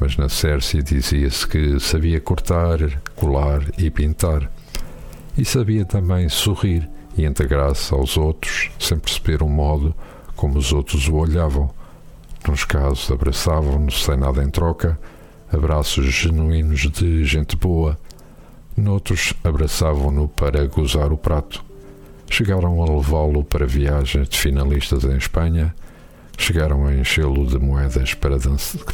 mas 0.00 0.16
na 0.16 0.28
Cércia 0.28 0.82
dizia-se 0.82 1.46
que 1.46 1.78
sabia 1.78 2.20
cortar, 2.20 2.78
colar 3.14 3.62
e 3.76 3.90
pintar, 3.90 4.50
e 5.36 5.44
sabia 5.44 5.84
também 5.84 6.28
sorrir 6.28 6.88
e 7.16 7.24
integrar-se 7.24 7.92
aos 7.92 8.16
outros 8.16 8.70
sem 8.78 8.98
perceber 8.98 9.42
o 9.42 9.48
modo 9.48 9.94
como 10.34 10.58
os 10.58 10.72
outros 10.72 11.06
o 11.08 11.16
olhavam. 11.16 11.70
Nos 12.48 12.64
casos, 12.64 13.10
abraçavam-nos 13.10 14.04
sem 14.04 14.16
nada 14.16 14.42
em 14.42 14.50
troca, 14.50 14.98
abraços 15.52 16.06
genuínos 16.06 16.80
de 16.90 17.24
gente 17.24 17.56
boa 17.56 17.98
Noutros 18.76 19.32
abraçavam-no 19.44 20.26
para 20.26 20.66
gozar 20.66 21.12
o 21.12 21.16
prato. 21.16 21.64
Chegaram 22.30 22.82
a 22.82 22.86
levá-lo 22.86 23.44
para 23.44 23.66
viagens 23.66 24.28
de 24.28 24.38
finalistas 24.38 25.04
em 25.04 25.16
Espanha. 25.16 25.74
Chegaram 26.36 26.86
a 26.86 26.94
enchê-lo 26.94 27.46
de 27.46 27.58
moedas 27.58 28.14
para, 28.14 28.36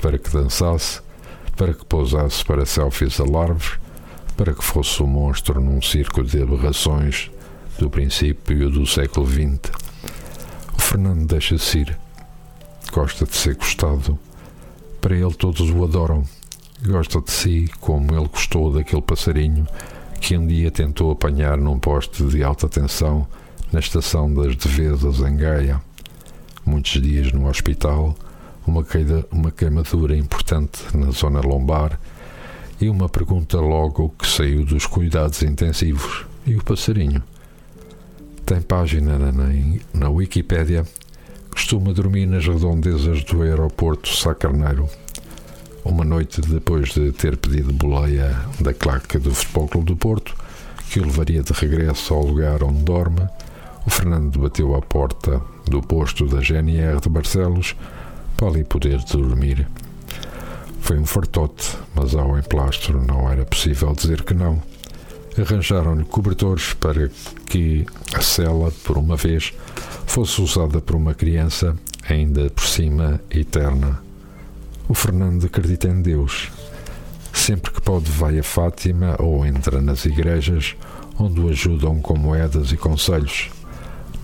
para 0.00 0.18
que 0.18 0.30
dançasse, 0.30 1.00
para 1.56 1.72
que 1.72 1.84
pousasse 1.84 2.44
para 2.44 2.66
selfies 2.66 3.18
a 3.18 3.24
larves, 3.24 3.72
para 4.36 4.52
que 4.52 4.62
fosse 4.62 5.02
um 5.02 5.06
monstro 5.06 5.60
num 5.60 5.80
circo 5.80 6.22
de 6.22 6.42
aberrações 6.42 7.30
do 7.78 7.88
princípio 7.88 8.70
do 8.70 8.86
século 8.86 9.26
XX. 9.26 9.72
O 10.76 10.80
Fernando 10.80 11.26
deixa-se 11.26 11.78
ir. 11.78 11.98
Gosta 12.92 13.24
de 13.24 13.34
ser 13.34 13.54
gostado. 13.54 14.18
Para 15.00 15.16
ele 15.16 15.32
todos 15.32 15.70
o 15.70 15.84
adoram 15.84 16.24
gosta 16.88 17.20
de 17.20 17.30
si 17.30 17.70
como 17.80 18.14
ele 18.14 18.28
gostou 18.28 18.72
daquele 18.72 19.02
passarinho 19.02 19.66
que 20.20 20.36
um 20.36 20.46
dia 20.46 20.70
tentou 20.70 21.10
apanhar 21.10 21.56
num 21.56 21.78
poste 21.78 22.22
de 22.24 22.44
alta 22.44 22.68
tensão 22.68 23.26
na 23.72 23.80
estação 23.80 24.32
das 24.32 24.54
Devesas 24.54 25.20
em 25.20 25.36
Gaia. 25.36 25.80
Muitos 26.64 27.00
dias 27.00 27.32
no 27.32 27.48
hospital, 27.48 28.14
uma, 28.66 28.84
queida, 28.84 29.26
uma 29.32 29.50
queimadura 29.50 30.14
importante 30.14 30.82
na 30.94 31.10
zona 31.10 31.40
lombar 31.40 31.98
e 32.80 32.88
uma 32.88 33.08
pergunta 33.08 33.58
logo 33.58 34.14
que 34.18 34.26
saiu 34.26 34.64
dos 34.64 34.86
cuidados 34.86 35.42
intensivos. 35.42 36.26
E 36.46 36.54
o 36.54 36.62
passarinho? 36.62 37.22
Tem 38.44 38.60
página 38.60 39.18
na, 39.18 39.32
na 39.92 40.10
Wikipédia. 40.10 40.84
Costuma 41.50 41.92
dormir 41.92 42.26
nas 42.26 42.46
redondezas 42.46 43.24
do 43.24 43.42
aeroporto 43.42 44.08
Sá 44.08 44.34
Carneiro 44.34 44.88
uma 45.84 46.04
noite 46.04 46.40
depois 46.40 46.90
de 46.90 47.12
ter 47.12 47.36
pedido 47.36 47.72
boleia 47.72 48.36
da 48.60 48.72
claque 48.72 49.18
do 49.18 49.34
Futebol 49.34 49.82
do 49.82 49.96
Porto, 49.96 50.34
que 50.90 51.00
o 51.00 51.04
levaria 51.04 51.42
de 51.42 51.52
regresso 51.52 52.14
ao 52.14 52.24
lugar 52.24 52.62
onde 52.62 52.82
dorme, 52.82 53.26
o 53.86 53.90
Fernando 53.90 54.38
bateu 54.38 54.74
à 54.74 54.82
porta 54.82 55.40
do 55.66 55.80
posto 55.80 56.26
da 56.26 56.40
GNR 56.40 57.00
de 57.00 57.08
Barcelos 57.08 57.74
para 58.36 58.48
ali 58.48 58.64
poder 58.64 58.98
dormir. 59.04 59.66
Foi 60.80 60.98
um 60.98 61.06
fartote, 61.06 61.76
mas 61.94 62.14
ao 62.14 62.38
emplastro 62.38 63.00
não 63.00 63.30
era 63.30 63.44
possível 63.44 63.92
dizer 63.92 64.22
que 64.22 64.34
não. 64.34 64.60
Arranjaram-lhe 65.38 66.04
cobertores 66.04 66.74
para 66.74 67.08
que 67.46 67.86
a 68.12 68.20
cela, 68.20 68.72
por 68.84 68.98
uma 68.98 69.16
vez, 69.16 69.52
fosse 70.06 70.42
usada 70.42 70.80
por 70.80 70.96
uma 70.96 71.14
criança, 71.14 71.76
ainda 72.08 72.50
por 72.50 72.64
cima 72.64 73.20
eterna 73.30 74.09
o 74.90 74.94
Fernando 74.94 75.46
acredita 75.46 75.86
em 75.86 76.02
Deus. 76.02 76.50
Sempre 77.32 77.70
que 77.70 77.80
pode, 77.80 78.10
vai 78.10 78.40
a 78.40 78.42
Fátima 78.42 79.14
ou 79.20 79.46
entra 79.46 79.80
nas 79.80 80.04
igrejas, 80.04 80.74
onde 81.16 81.38
o 81.38 81.48
ajudam 81.48 82.00
com 82.00 82.18
moedas 82.18 82.72
e 82.72 82.76
conselhos. 82.76 83.50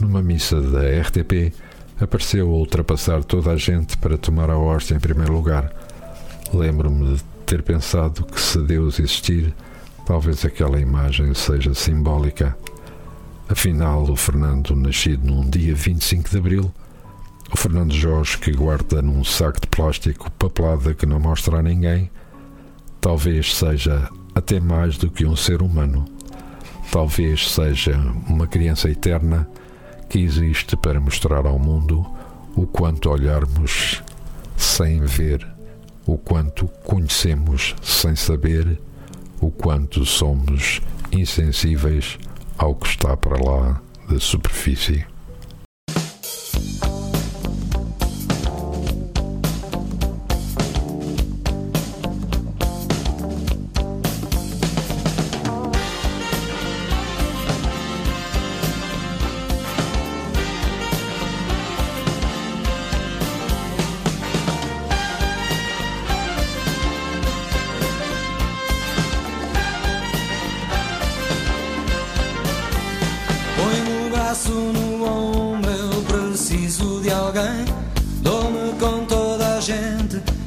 Numa 0.01 0.21
missa 0.21 0.61
da 0.61 0.81
RTP, 1.03 1.55
apareceu 2.01 2.49
a 2.49 2.57
ultrapassar 2.57 3.23
toda 3.23 3.53
a 3.53 3.57
gente 3.57 3.97
para 3.97 4.19
tomar 4.19 4.51
a 4.51 4.59
hóstia 4.59 4.97
em 4.97 4.99
primeiro 4.99 5.33
lugar. 5.33 5.73
Lembro-me 6.53 7.15
de 7.15 7.23
ter 7.47 7.63
pensado 7.63 8.25
que 8.25 8.41
se 8.41 8.59
Deus 8.59 8.99
existir, 8.99 9.55
talvez 10.05 10.45
aquela 10.45 10.81
imagem 10.81 11.33
seja 11.33 11.75
simbólica. 11.75 12.59
Afinal, 13.49 14.03
o 14.03 14.17
Fernando, 14.17 14.75
nascido 14.75 15.25
num 15.25 15.49
dia 15.49 15.77
25 15.77 16.29
de 16.29 16.39
abril, 16.39 16.75
o 17.53 17.57
Fernando 17.57 17.95
Jorge, 17.95 18.39
que 18.39 18.51
guarda 18.53 19.01
num 19.01 19.23
saco 19.25 19.61
de 19.61 19.67
plástico 19.69 20.31
papelada 20.33 20.95
que 20.95 21.07
não 21.07 21.21
mostra 21.21 21.59
a 21.59 21.63
ninguém, 21.63 22.11
talvez 23.01 23.55
seja 23.55 24.09
até 24.35 24.59
mais 24.61 24.99
do 24.99 25.11
que 25.11 25.25
um 25.25 25.37
ser 25.37 25.63
humano. 25.63 26.05
Talvez 26.91 27.51
seja 27.51 27.97
uma 28.29 28.47
criança 28.47 28.91
eterna 28.91 29.49
que 30.09 30.19
existe 30.19 30.77
para 30.77 31.01
mostrar 31.01 31.47
ao 31.47 31.59
mundo 31.59 32.07
o 32.55 32.67
quanto 32.67 33.11
olharmos 33.11 34.03
sem 34.57 35.01
ver, 35.01 35.47
o 36.07 36.17
quanto 36.17 36.67
conhecemos 36.85 37.75
sem 37.83 38.17
saber, 38.17 38.81
o 39.41 39.51
quanto 39.51 40.05
somos 40.05 40.81
insensíveis 41.13 42.19
ao 42.57 42.75
que 42.75 42.89
está 42.89 43.17
para 43.17 43.39
lá 43.43 43.81
da 44.09 44.19
superfície. 44.19 45.05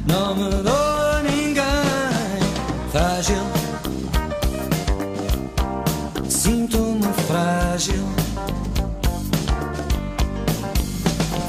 não 0.05 0.35
me 0.35 0.49
dou 0.63 0.73
a 0.73 1.21
ninguém 1.23 2.39
frágil. 2.91 3.43
Sinto-me 6.27 7.13
frágil. 7.27 8.03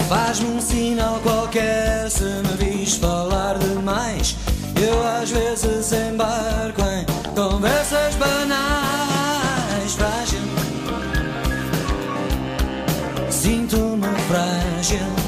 Faz-me 0.09 0.48
um 0.48 0.61
sinal 0.61 1.20
qualquer 1.22 2.11
se 2.11 2.24
me 2.24 2.57
vis 2.59 2.96
falar 2.96 3.59
demais. 3.59 4.36
Eu 4.76 5.07
às 5.07 5.30
vezes 5.30 5.92
embarco 5.92 6.82
em 6.82 7.34
conversas 7.34 8.14
banais. 8.16 9.94
Frágil. 9.94 10.40
Sinto-me 13.30 14.09
frágil. 14.28 15.20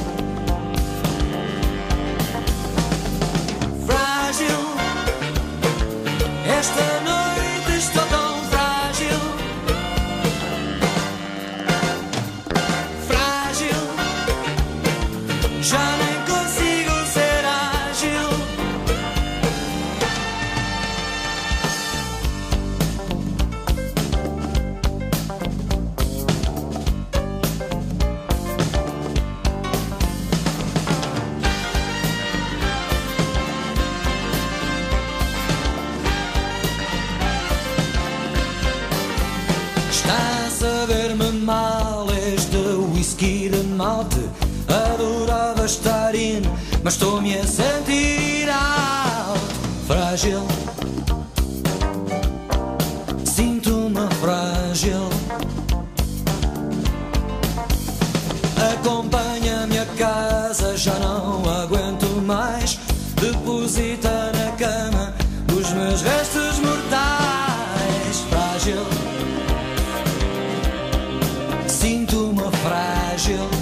Mas 46.85 46.95
estou-me 46.95 47.39
a 47.39 47.47
sentir 47.47 48.49
alto, 48.51 49.41
frágil. 49.87 50.41
Sinto-me 53.25 54.09
frágil. 54.21 55.09
Acompanha-me 58.73 59.79
a 59.79 59.87
casa, 59.97 60.77
já 60.77 60.95
não 60.95 61.49
aguento 61.63 62.07
mais. 62.27 62.81
Deposita 63.15 64.33
na 64.33 64.51
cama 64.57 65.15
os 65.57 65.71
meus 65.71 66.03
restos 66.03 66.59
mortais. 66.59 68.25
Frágil. 68.29 68.85
Sinto-me 71.69 72.51
frágil. 72.65 73.62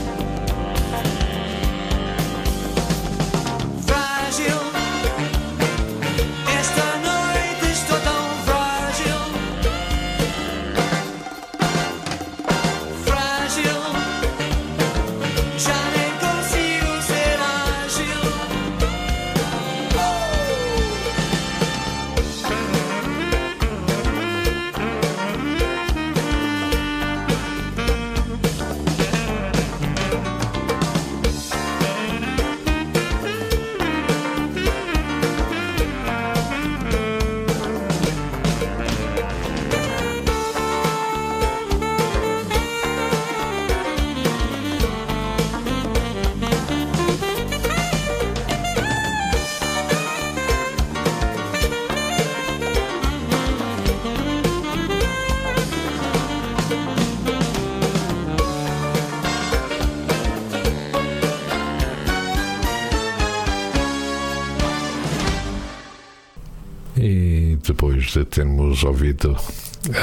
Termos 68.31 68.85
ouvido 68.85 69.37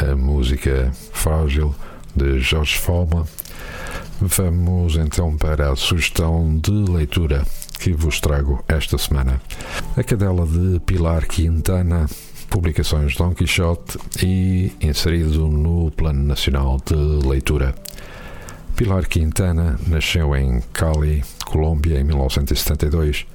a 0.06 0.16
música 0.16 0.92
Frágil 1.14 1.74
de 2.14 2.40
Jorge 2.42 2.78
Forma, 2.78 3.26
vamos 4.20 4.98
então 4.98 5.38
para 5.38 5.72
a 5.72 5.76
sugestão 5.78 6.58
de 6.58 6.72
leitura 6.72 7.46
que 7.80 7.94
vos 7.94 8.20
trago 8.20 8.62
esta 8.68 8.98
semana. 8.98 9.42
A 9.96 10.04
cadela 10.04 10.46
de 10.46 10.80
Pilar 10.82 11.26
Quintana, 11.26 12.06
publicações 12.50 13.16
Don 13.16 13.34
Quixote 13.34 13.98
e 14.22 14.74
inserido 14.82 15.48
no 15.48 15.90
Plano 15.92 16.24
Nacional 16.24 16.82
de 16.86 16.96
Leitura. 16.96 17.74
Pilar 18.76 19.08
Quintana 19.08 19.80
nasceu 19.88 20.36
em 20.36 20.62
Cali, 20.74 21.24
Colômbia, 21.46 22.00
em 22.00 22.04
1972. 22.04 23.26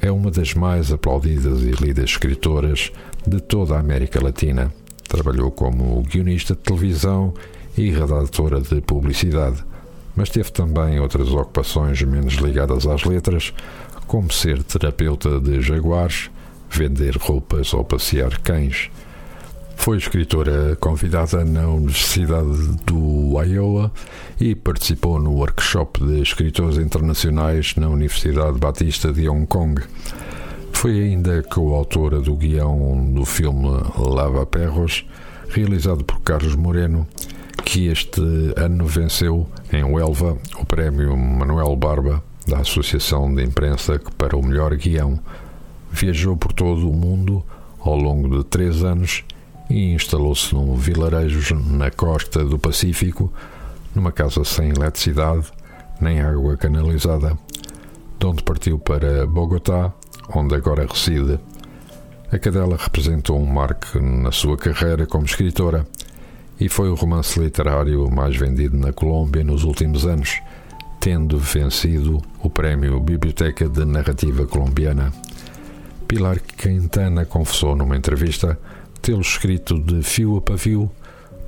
É 0.00 0.10
uma 0.12 0.30
das 0.30 0.54
mais 0.54 0.92
aplaudidas 0.92 1.62
e 1.62 1.72
lidas 1.82 2.10
escritoras 2.10 2.92
de 3.26 3.40
toda 3.40 3.74
a 3.74 3.80
América 3.80 4.22
Latina. 4.22 4.72
Trabalhou 5.08 5.50
como 5.50 6.02
guionista 6.02 6.54
de 6.54 6.60
televisão 6.60 7.34
e 7.76 7.90
redatora 7.90 8.60
de 8.60 8.80
publicidade, 8.80 9.62
mas 10.14 10.30
teve 10.30 10.50
também 10.50 10.98
outras 11.00 11.28
ocupações 11.28 12.00
menos 12.02 12.34
ligadas 12.34 12.86
às 12.86 13.04
letras, 13.04 13.52
como 14.06 14.32
ser 14.32 14.62
terapeuta 14.62 15.40
de 15.40 15.60
jaguares, 15.60 16.30
vender 16.70 17.16
roupas 17.16 17.74
ou 17.74 17.84
passear 17.84 18.38
cães. 18.38 18.90
Foi 19.76 19.98
escritora 19.98 20.74
convidada 20.76 21.44
na 21.44 21.68
Universidade 21.68 22.76
do 22.84 23.40
Iowa 23.42 23.92
e 24.40 24.54
participou 24.54 25.20
no 25.20 25.32
workshop 25.32 26.04
de 26.04 26.22
escritores 26.22 26.78
internacionais 26.78 27.74
na 27.76 27.88
Universidade 27.88 28.58
Batista 28.58 29.12
de 29.12 29.28
Hong 29.28 29.46
Kong. 29.46 29.82
Foi 30.76 31.00
ainda 31.00 31.42
coautora 31.42 32.20
do 32.20 32.36
guião 32.36 33.10
do 33.12 33.24
filme 33.24 33.66
Lava 33.96 34.44
Perros, 34.44 35.06
realizado 35.48 36.04
por 36.04 36.20
Carlos 36.20 36.54
Moreno, 36.54 37.08
que 37.64 37.86
este 37.86 38.20
ano 38.56 38.86
venceu 38.86 39.48
em 39.72 39.82
Huelva 39.82 40.36
o 40.60 40.66
prémio 40.66 41.16
Manuel 41.16 41.74
Barba 41.76 42.22
da 42.46 42.58
Associação 42.58 43.34
de 43.34 43.42
Imprensa 43.42 43.98
para 44.18 44.36
o 44.36 44.46
melhor 44.46 44.76
guião. 44.76 45.18
Viajou 45.90 46.36
por 46.36 46.52
todo 46.52 46.88
o 46.88 46.94
mundo 46.94 47.42
ao 47.80 47.96
longo 47.96 48.36
de 48.36 48.44
três 48.44 48.84
anos 48.84 49.24
e 49.70 49.94
instalou-se 49.94 50.54
num 50.54 50.76
vilarejo 50.76 51.54
na 51.54 51.90
costa 51.90 52.44
do 52.44 52.58
Pacífico, 52.58 53.32
numa 53.94 54.12
casa 54.12 54.44
sem 54.44 54.68
eletricidade 54.68 55.46
nem 56.00 56.20
água 56.20 56.54
canalizada, 56.58 57.36
de 58.20 58.26
onde 58.26 58.42
partiu 58.42 58.78
para 58.78 59.26
Bogotá, 59.26 59.92
onde 60.34 60.54
agora 60.54 60.86
reside. 60.86 61.38
A 62.30 62.38
cadela 62.38 62.76
representou 62.76 63.38
um 63.40 63.46
marco 63.46 64.00
na 64.00 64.32
sua 64.32 64.56
carreira 64.56 65.06
como 65.06 65.24
escritora 65.24 65.86
e 66.58 66.68
foi 66.68 66.88
o 66.88 66.94
romance 66.94 67.38
literário 67.38 68.10
mais 68.10 68.36
vendido 68.36 68.76
na 68.76 68.92
Colômbia 68.92 69.44
nos 69.44 69.62
últimos 69.62 70.06
anos, 70.06 70.40
tendo 70.98 71.38
vencido 71.38 72.22
o 72.42 72.50
prémio 72.50 72.98
Biblioteca 72.98 73.68
de 73.68 73.84
Narrativa 73.84 74.46
Colombiana. 74.46 75.12
Pilar 76.08 76.40
Quintana 76.40 77.24
confessou 77.24 77.76
numa 77.76 77.96
entrevista 77.96 78.58
tê-lo 79.02 79.20
escrito 79.20 79.78
de 79.78 80.02
fio 80.02 80.36
a 80.36 80.40
pavio 80.40 80.90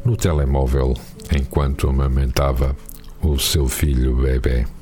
no 0.04 0.16
telemóvel 0.16 0.94
enquanto 1.34 1.88
amamentava 1.88 2.76
o 3.22 3.38
seu 3.38 3.68
filho 3.68 4.16
bebê. 4.16 4.77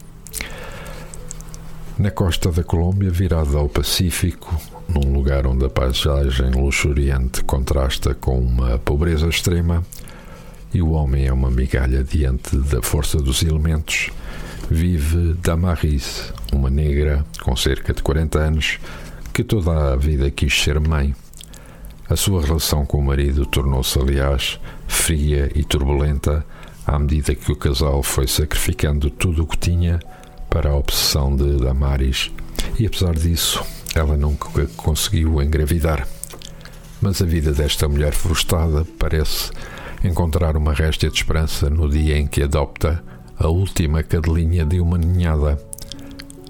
Na 1.98 2.10
costa 2.10 2.52
da 2.52 2.62
Colômbia, 2.62 3.10
virada 3.10 3.56
ao 3.56 3.70
Pacífico, 3.70 4.54
num 4.86 5.14
lugar 5.14 5.46
onde 5.46 5.64
a 5.64 5.70
paisagem 5.70 6.50
luxuriante 6.50 7.42
contrasta 7.42 8.14
com 8.14 8.38
uma 8.38 8.78
pobreza 8.78 9.26
extrema 9.26 9.82
e 10.74 10.82
o 10.82 10.90
homem 10.90 11.26
é 11.26 11.32
uma 11.32 11.50
migalha 11.50 12.04
diante 12.04 12.54
da 12.54 12.82
força 12.82 13.16
dos 13.16 13.42
elementos, 13.42 14.10
vive 14.70 15.32
Damaris, 15.42 16.34
uma 16.52 16.68
negra 16.68 17.24
com 17.42 17.56
cerca 17.56 17.94
de 17.94 18.02
40 18.02 18.38
anos 18.40 18.78
que 19.32 19.42
toda 19.42 19.94
a 19.94 19.96
vida 19.96 20.30
quis 20.30 20.52
ser 20.52 20.78
mãe. 20.78 21.16
A 22.10 22.14
sua 22.14 22.42
relação 22.42 22.84
com 22.84 22.98
o 22.98 23.04
marido 23.04 23.46
tornou-se, 23.46 23.98
aliás, 23.98 24.60
fria 24.86 25.50
e 25.54 25.64
turbulenta 25.64 26.44
à 26.86 26.98
medida 26.98 27.34
que 27.34 27.50
o 27.50 27.56
casal 27.56 28.02
foi 28.02 28.26
sacrificando 28.26 29.08
tudo 29.08 29.44
o 29.44 29.46
que 29.46 29.56
tinha 29.56 29.98
para 30.50 30.70
a 30.70 30.76
obsessão 30.76 31.34
de 31.34 31.56
Damaris. 31.58 32.30
E 32.78 32.86
apesar 32.86 33.14
disso, 33.14 33.64
ela 33.94 34.16
nunca 34.16 34.66
conseguiu 34.76 35.42
engravidar. 35.42 36.06
Mas 37.00 37.20
a 37.20 37.26
vida 37.26 37.52
desta 37.52 37.88
mulher 37.88 38.12
frustrada 38.12 38.86
parece 38.98 39.50
encontrar 40.02 40.56
uma 40.56 40.72
réstia 40.72 41.10
de 41.10 41.16
esperança 41.16 41.68
no 41.68 41.88
dia 41.88 42.18
em 42.18 42.26
que 42.26 42.42
adopta 42.42 43.02
a 43.38 43.48
última 43.48 44.02
cadelinha 44.02 44.64
de 44.64 44.80
uma 44.80 44.98
ninhada. 44.98 45.58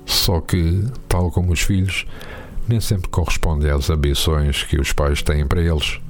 Só 0.04 0.40
que, 0.40 0.84
tal 1.08 1.30
como 1.30 1.52
os 1.52 1.60
filhos, 1.60 2.06
nem 2.68 2.80
sempre 2.80 3.08
corresponde 3.08 3.68
às 3.68 3.90
ambições 3.90 4.62
que 4.64 4.80
os 4.80 4.92
pais 4.92 5.22
têm 5.22 5.46
para 5.46 5.60
eles. 5.60 6.00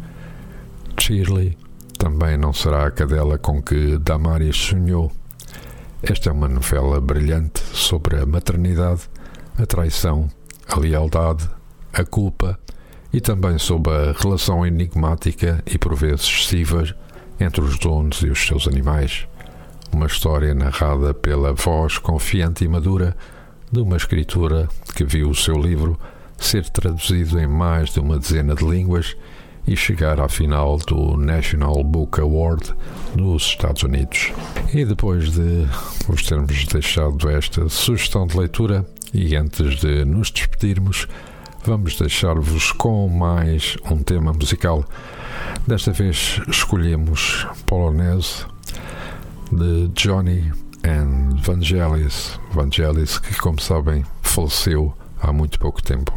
Shirley 0.99 1.57
também 1.99 2.37
não 2.37 2.53
será 2.53 2.87
a 2.87 2.91
cadela 2.91 3.39
com 3.39 3.63
que 3.63 3.99
Damaris 3.99 4.57
sonhou. 4.57 5.11
Esta 6.03 6.29
é 6.29 6.33
uma 6.33 6.47
novela 6.47 7.01
brilhante 7.01 7.61
sobre 7.73 8.21
a 8.21 8.27
maternidade, 8.27 9.09
a 9.59 9.65
traição, 9.65 10.29
a 10.69 10.79
lealdade, 10.79 11.49
a 11.93 12.05
culpa 12.05 12.59
e 13.13 13.21
também 13.21 13.59
sobre 13.59 13.93
a 13.93 14.13
relação 14.13 14.65
enigmática 14.67 15.63
e 15.67 15.79
por 15.79 15.95
vezes 15.95 16.27
excessiva 16.27 16.85
entre 17.41 17.63
os 17.63 17.79
donos 17.79 18.19
e 18.23 18.29
os 18.29 18.47
seus 18.47 18.69
animais. 18.69 19.27
Uma 19.91 20.07
história 20.07 20.55
narrada 20.55 21.15
pela 21.15 21.55
voz 21.55 21.97
confiante 21.97 22.65
e 22.65 22.69
madura 22.69 23.17
de 23.73 23.81
uma 23.81 23.97
escritora 23.97 24.69
que 24.95 25.05
viu 25.05 25.31
o 25.31 25.35
seu 25.35 25.57
livro 25.57 25.99
ser 26.37 26.69
traduzido 26.69 27.41
em 27.41 27.47
mais 27.47 27.91
de 27.91 28.01
uma 28.01 28.19
dezena 28.19 28.55
de 28.55 28.65
línguas 28.65 29.17
e 29.67 29.77
chegar 29.77 30.21
à 30.21 30.29
final 30.29 30.79
do 30.79 31.17
National 31.17 31.83
Book 31.83 32.21
Award 32.21 32.75
nos 33.17 33.43
Estados 33.45 33.83
Unidos. 33.83 34.33
E 34.73 34.85
depois 34.85 35.33
de 35.33 35.67
vos 36.07 36.23
termos 36.23 36.65
deixado 36.67 37.29
esta 37.29 37.69
sugestão 37.69 38.27
de 38.27 38.39
leitura, 38.39 38.87
e 39.13 39.35
antes 39.35 39.77
de 39.81 40.05
nos 40.05 40.31
despedirmos, 40.31 41.09
vamos 41.65 41.97
deixar-vos 41.97 42.71
com 42.73 43.09
mais 43.09 43.77
um 43.91 43.99
tema 43.99 44.33
musical. 44.33 44.85
Desta 45.67 45.91
vez 45.91 46.41
escolhemos 46.49 47.47
Polonese 47.67 48.45
de 49.51 49.89
Johnny 49.89 50.53
and 50.85 51.37
Vangelis. 51.43 52.39
Vangelis, 52.53 53.19
que, 53.19 53.35
como 53.37 53.61
sabem, 53.61 54.05
faleceu 54.23 54.95
há 55.21 55.33
muito 55.33 55.59
pouco 55.59 55.83
tempo. 55.83 56.13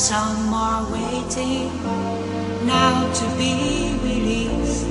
Some 0.00 0.54
are 0.54 0.90
waiting 0.90 1.68
now 2.66 3.12
to 3.12 3.26
be 3.36 3.92
released. 4.02 4.89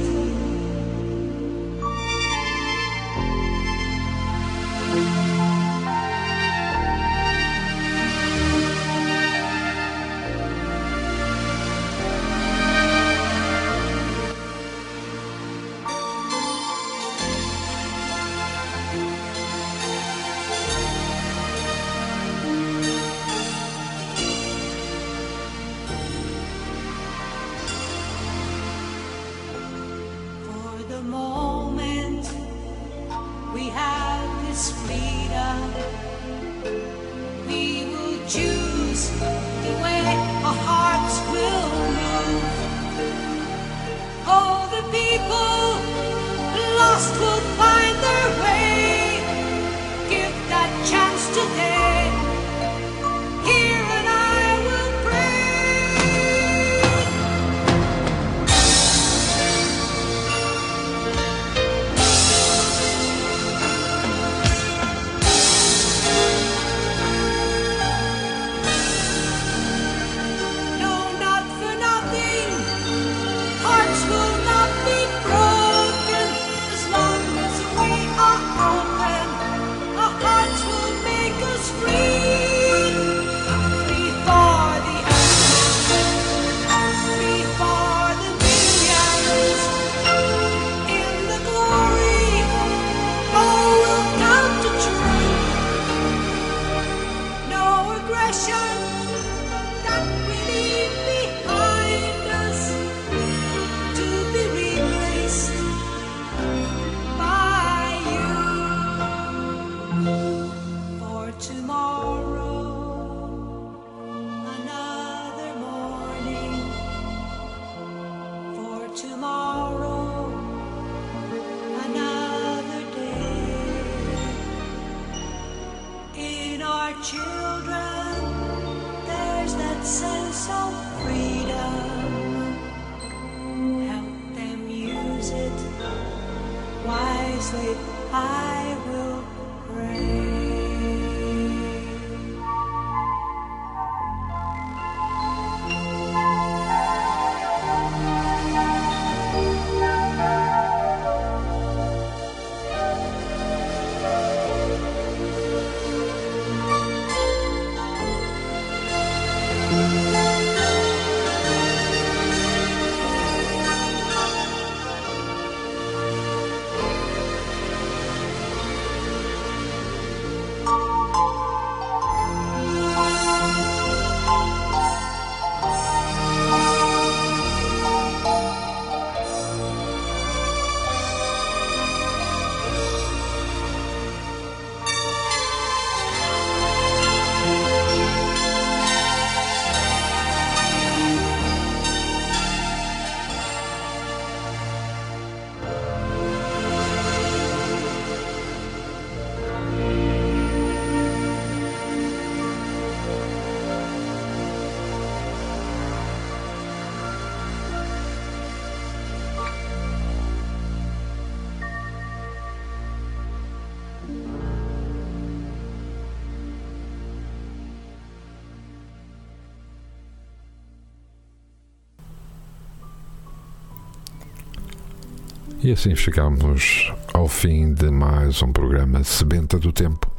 E 225.70 225.72
assim 225.72 225.96
chegamos 225.96 226.92
ao 227.14 227.28
fim 227.28 227.76
de 227.76 227.92
mais 227.92 228.42
um 228.42 228.52
programa 228.52 229.04
Sebenta 229.04 229.60
do 229.60 229.72
Tempo. 229.72 230.12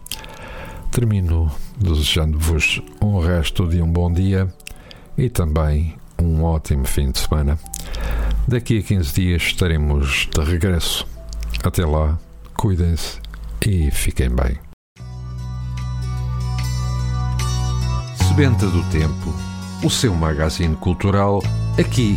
Termino 0.93 1.51
desejando-vos 1.77 2.81
um 3.03 3.19
resto 3.19 3.67
de 3.67 3.83
um 3.83 3.91
bom 3.91 4.13
dia 4.13 4.47
e 5.19 5.29
também 5.29 5.97
um 6.23 6.45
ótimo 6.45 6.85
fim 6.85 7.11
de 7.11 7.19
semana. 7.19 7.59
Daqui 8.47 8.79
a 8.79 8.83
15 8.83 9.13
dias 9.13 9.43
estaremos 9.43 10.29
de 10.33 10.41
regresso. 10.41 11.05
Até 11.65 11.85
lá, 11.85 12.17
cuidem-se 12.55 13.19
e 13.67 13.91
fiquem 13.91 14.31
bem. 14.31 14.57
Sebenta 18.29 18.69
do 18.69 18.89
Tempo, 18.91 19.35
o 19.83 19.91
seu 19.91 20.15
magazine 20.15 20.77
cultural, 20.77 21.43
aqui 21.77 22.17